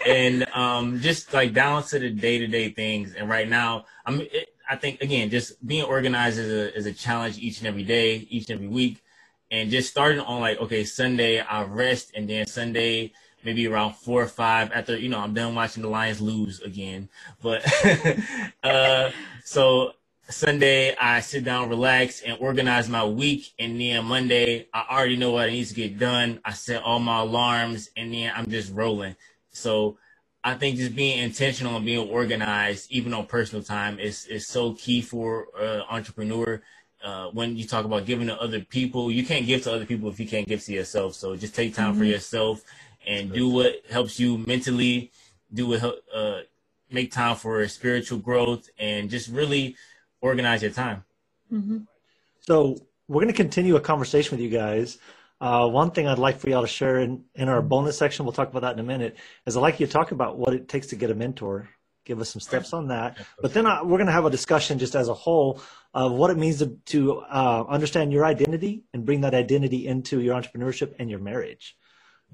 and 0.06 0.44
um, 0.52 0.98
just 1.00 1.32
like 1.32 1.52
down 1.52 1.84
to 1.84 2.00
the 2.00 2.10
day 2.10 2.38
to 2.38 2.48
day 2.48 2.70
things. 2.70 3.14
And 3.14 3.28
right 3.28 3.48
now, 3.48 3.84
I'm. 4.04 4.22
It, 4.22 4.52
I 4.68 4.74
think 4.74 5.00
again, 5.00 5.30
just 5.30 5.64
being 5.64 5.84
organized 5.84 6.40
is 6.40 6.50
a 6.50 6.76
is 6.76 6.86
a 6.86 6.92
challenge 6.92 7.38
each 7.38 7.58
and 7.58 7.68
every 7.68 7.84
day, 7.84 8.26
each 8.28 8.50
and 8.50 8.56
every 8.56 8.66
week, 8.66 9.04
and 9.52 9.70
just 9.70 9.88
starting 9.88 10.18
on 10.18 10.40
like, 10.40 10.60
okay, 10.60 10.82
Sunday 10.82 11.38
I 11.38 11.62
rest, 11.62 12.10
and 12.16 12.28
then 12.28 12.44
Sunday 12.48 13.12
maybe 13.46 13.68
around 13.68 13.94
four 13.94 14.20
or 14.20 14.26
five 14.26 14.72
after 14.74 14.98
you 14.98 15.08
know 15.08 15.20
I'm 15.20 15.32
done 15.32 15.54
watching 15.54 15.82
the 15.82 15.88
Lions 15.88 16.20
lose 16.20 16.60
again. 16.60 17.08
But 17.40 17.64
uh, 18.62 19.10
so 19.44 19.92
Sunday 20.28 20.96
I 20.96 21.20
sit 21.20 21.44
down, 21.44 21.68
relax, 21.68 22.20
and 22.22 22.36
organize 22.40 22.88
my 22.88 23.04
week, 23.04 23.52
and 23.58 23.80
then 23.80 24.04
Monday 24.04 24.66
I 24.74 24.84
already 24.90 25.16
know 25.16 25.30
what 25.30 25.48
needs 25.48 25.70
to 25.70 25.76
get 25.76 25.98
done. 25.98 26.40
I 26.44 26.52
set 26.52 26.82
all 26.82 26.98
my 26.98 27.20
alarms, 27.20 27.88
and 27.96 28.12
then 28.12 28.32
I'm 28.34 28.50
just 28.50 28.74
rolling. 28.74 29.14
So 29.52 29.96
I 30.42 30.54
think 30.54 30.76
just 30.76 30.96
being 30.96 31.20
intentional 31.20 31.76
and 31.76 31.86
being 31.86 32.08
organized, 32.08 32.90
even 32.90 33.14
on 33.14 33.26
personal 33.26 33.62
time, 33.62 34.00
is 34.00 34.26
is 34.26 34.48
so 34.48 34.74
key 34.74 35.00
for 35.00 35.46
uh, 35.58 35.82
entrepreneur. 35.88 36.60
Uh, 37.04 37.28
when 37.28 37.56
you 37.56 37.64
talk 37.64 37.84
about 37.84 38.04
giving 38.04 38.26
to 38.26 38.40
other 38.42 38.58
people, 38.58 39.12
you 39.12 39.24
can't 39.24 39.46
give 39.46 39.62
to 39.62 39.72
other 39.72 39.86
people 39.86 40.08
if 40.08 40.18
you 40.18 40.26
can't 40.26 40.48
give 40.48 40.64
to 40.64 40.72
yourself. 40.72 41.14
So 41.14 41.36
just 41.36 41.54
take 41.54 41.72
time 41.72 41.90
mm-hmm. 41.90 42.00
for 42.00 42.04
yourself 42.04 42.64
and 43.06 43.32
do 43.32 43.48
what 43.48 43.82
helps 43.90 44.18
you 44.18 44.38
mentally, 44.38 45.12
do 45.52 45.68
what 45.68 45.82
uh, 46.14 46.40
make 46.90 47.12
time 47.12 47.36
for 47.36 47.66
spiritual 47.68 48.18
growth, 48.18 48.68
and 48.78 49.08
just 49.08 49.28
really 49.28 49.76
organize 50.20 50.62
your 50.62 50.72
time. 50.72 51.04
Mm-hmm. 51.52 51.78
So 52.40 52.76
we're 53.08 53.22
going 53.22 53.32
to 53.32 53.42
continue 53.42 53.76
a 53.76 53.80
conversation 53.80 54.36
with 54.36 54.40
you 54.40 54.50
guys. 54.50 54.98
Uh, 55.40 55.68
one 55.68 55.90
thing 55.90 56.08
I'd 56.08 56.18
like 56.18 56.38
for 56.38 56.48
y'all 56.48 56.62
to 56.62 56.68
share 56.68 56.98
in, 56.98 57.24
in 57.34 57.48
our 57.48 57.60
bonus 57.60 57.98
section, 57.98 58.24
we'll 58.24 58.32
talk 58.32 58.48
about 58.48 58.62
that 58.62 58.72
in 58.72 58.78
a 58.78 58.82
minute, 58.82 59.16
is 59.46 59.56
I'd 59.56 59.60
like 59.60 59.78
you 59.78 59.86
to 59.86 59.92
talk 59.92 60.10
about 60.10 60.38
what 60.38 60.54
it 60.54 60.68
takes 60.68 60.88
to 60.88 60.96
get 60.96 61.10
a 61.10 61.14
mentor. 61.14 61.68
Give 62.04 62.20
us 62.20 62.30
some 62.30 62.40
steps 62.40 62.72
on 62.72 62.88
that. 62.88 63.18
But 63.42 63.52
then 63.52 63.66
I, 63.66 63.78
uh, 63.78 63.84
we're 63.84 63.98
going 63.98 64.06
to 64.06 64.12
have 64.12 64.24
a 64.24 64.30
discussion 64.30 64.78
just 64.78 64.94
as 64.94 65.08
a 65.08 65.14
whole 65.14 65.60
of 65.92 66.12
what 66.12 66.30
it 66.30 66.36
means 66.36 66.58
to, 66.60 66.78
to 66.86 67.20
uh, 67.20 67.64
understand 67.68 68.12
your 68.12 68.24
identity 68.24 68.84
and 68.94 69.04
bring 69.04 69.22
that 69.22 69.34
identity 69.34 69.86
into 69.88 70.20
your 70.20 70.40
entrepreneurship 70.40 70.94
and 70.98 71.10
your 71.10 71.18
marriage. 71.18 71.76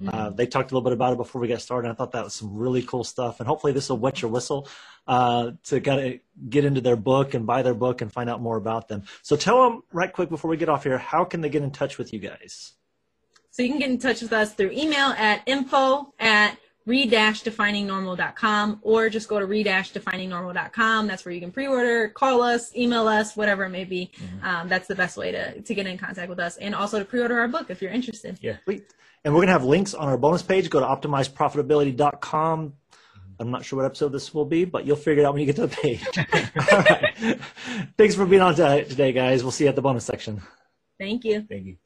Uh, 0.01 0.11
mm-hmm. 0.11 0.37
they 0.37 0.47
talked 0.47 0.73
a 0.73 0.75
little 0.75 0.85
bit 0.85 0.93
about 0.93 1.13
it 1.13 1.17
before 1.17 1.41
we 1.41 1.49
got 1.49 1.61
started. 1.61 1.91
I 1.91 1.95
thought 1.95 2.13
that 2.13 2.25
was 2.25 2.35
some 2.35 2.57
really 2.57 2.83
cool 2.83 3.05
stuff, 3.05 3.41
and 3.41 3.47
hopefully 3.47 3.73
this 3.73 3.89
will 3.89 3.99
wet 3.99 4.23
your 4.23 4.31
whistle 4.31 4.69
uh, 5.07 5.53
to 5.65 5.81
kind 5.81 6.01
of 6.07 6.51
get 6.51 6.65
into 6.65 6.81
their 6.81 6.97
book 6.97 7.35
and 7.35 7.47
buy 7.47 7.63
their 7.63 7.75
book 7.75 8.01
and 8.01 8.13
find 8.13 8.29
out 8.29 8.41
more 8.41 8.57
about 8.57 8.89
them. 8.89 9.05
So 9.23 9.37
tell 9.37 9.63
them 9.63 9.83
right 9.93 10.13
quick 10.13 10.29
before 10.29 10.51
we 10.51 10.57
get 10.57 10.69
off 10.69 10.85
here, 10.85 10.99
how 10.99 11.25
can 11.25 11.41
they 11.41 11.49
get 11.49 11.63
in 11.63 11.71
touch 11.71 11.99
with 11.99 12.13
you 12.13 12.19
guys? 12.19 12.73
So 13.51 13.63
you 13.63 13.69
can 13.69 13.79
get 13.79 13.91
in 13.91 13.99
touch 13.99 14.23
with 14.23 14.33
us 14.33 14.55
through 14.55 14.71
email 14.71 15.09
at 15.11 15.43
info 15.47 16.15
at 16.19 16.57
re-definingnormal.com 16.87 18.81
or 18.83 19.09
just 19.09 19.29
go 19.29 19.39
to 19.39 19.47
re-definingnormal.com. 19.47 21.07
That's 21.07 21.25
where 21.25 21.35
you 21.35 21.41
can 21.41 21.53
pre-order, 21.53 22.09
call 22.09 22.43
us, 22.43 22.75
email 22.75 23.07
us, 23.07 23.37
whatever 23.37 23.65
it 23.65 23.71
may 23.71 23.85
be. 23.85 24.11
Mm-hmm. 24.17 24.47
Um, 24.47 24.69
that's 24.69 24.89
the 24.89 24.95
best 24.95 25.17
way 25.17 25.33
to, 25.33 25.61
to 25.61 25.75
get 25.75 25.87
in 25.87 25.99
contact 25.99 26.29
with 26.29 26.41
us 26.41 26.57
and 26.57 26.75
also 26.75 26.99
to 26.99 27.05
pre-order 27.05 27.39
our 27.39 27.49
book 27.49 27.71
if 27.71 27.83
you're 27.83 27.93
interested. 27.93 28.39
Yeah. 28.41 28.57
Sweet. 28.65 28.85
And 29.25 29.33
we're 29.33 29.39
going 29.39 29.49
to 29.49 29.53
have 29.53 29.65
links 29.65 29.95
on 29.95 30.09
our 30.09 30.19
bonus 30.19 30.43
page. 30.43 30.69
Go 30.69 30.81
to 30.81 30.87
optimizeprofitability.com. 30.87 32.73
I'm 33.39 33.51
not 33.51 33.65
sure 33.65 33.79
what 33.79 33.87
episode 33.87 34.11
this 34.11 34.33
will 34.35 34.45
be, 34.45 34.65
but 34.65 34.85
you'll 34.87 34.97
figure 34.97 35.23
it 35.23 35.27
out 35.27 35.35
when 35.35 35.41
you 35.41 35.47
get 35.47 35.57
to 35.57 35.67
the 35.67 35.77
page. 35.77 36.05
All 36.73 36.79
right. 36.79 37.41
Thanks 37.97 38.15
for 38.15 38.27
being 38.27 38.43
on 38.43 38.55
today, 38.55 39.13
guys. 39.13 39.43
We'll 39.43 39.53
see 39.53 39.65
you 39.65 39.71
at 39.71 39.77
the 39.77 39.83
bonus 39.83 40.05
section. 40.05 40.43
Thank 40.99 41.25
you. 41.25 41.45
Thank 41.49 41.67
you. 41.67 41.77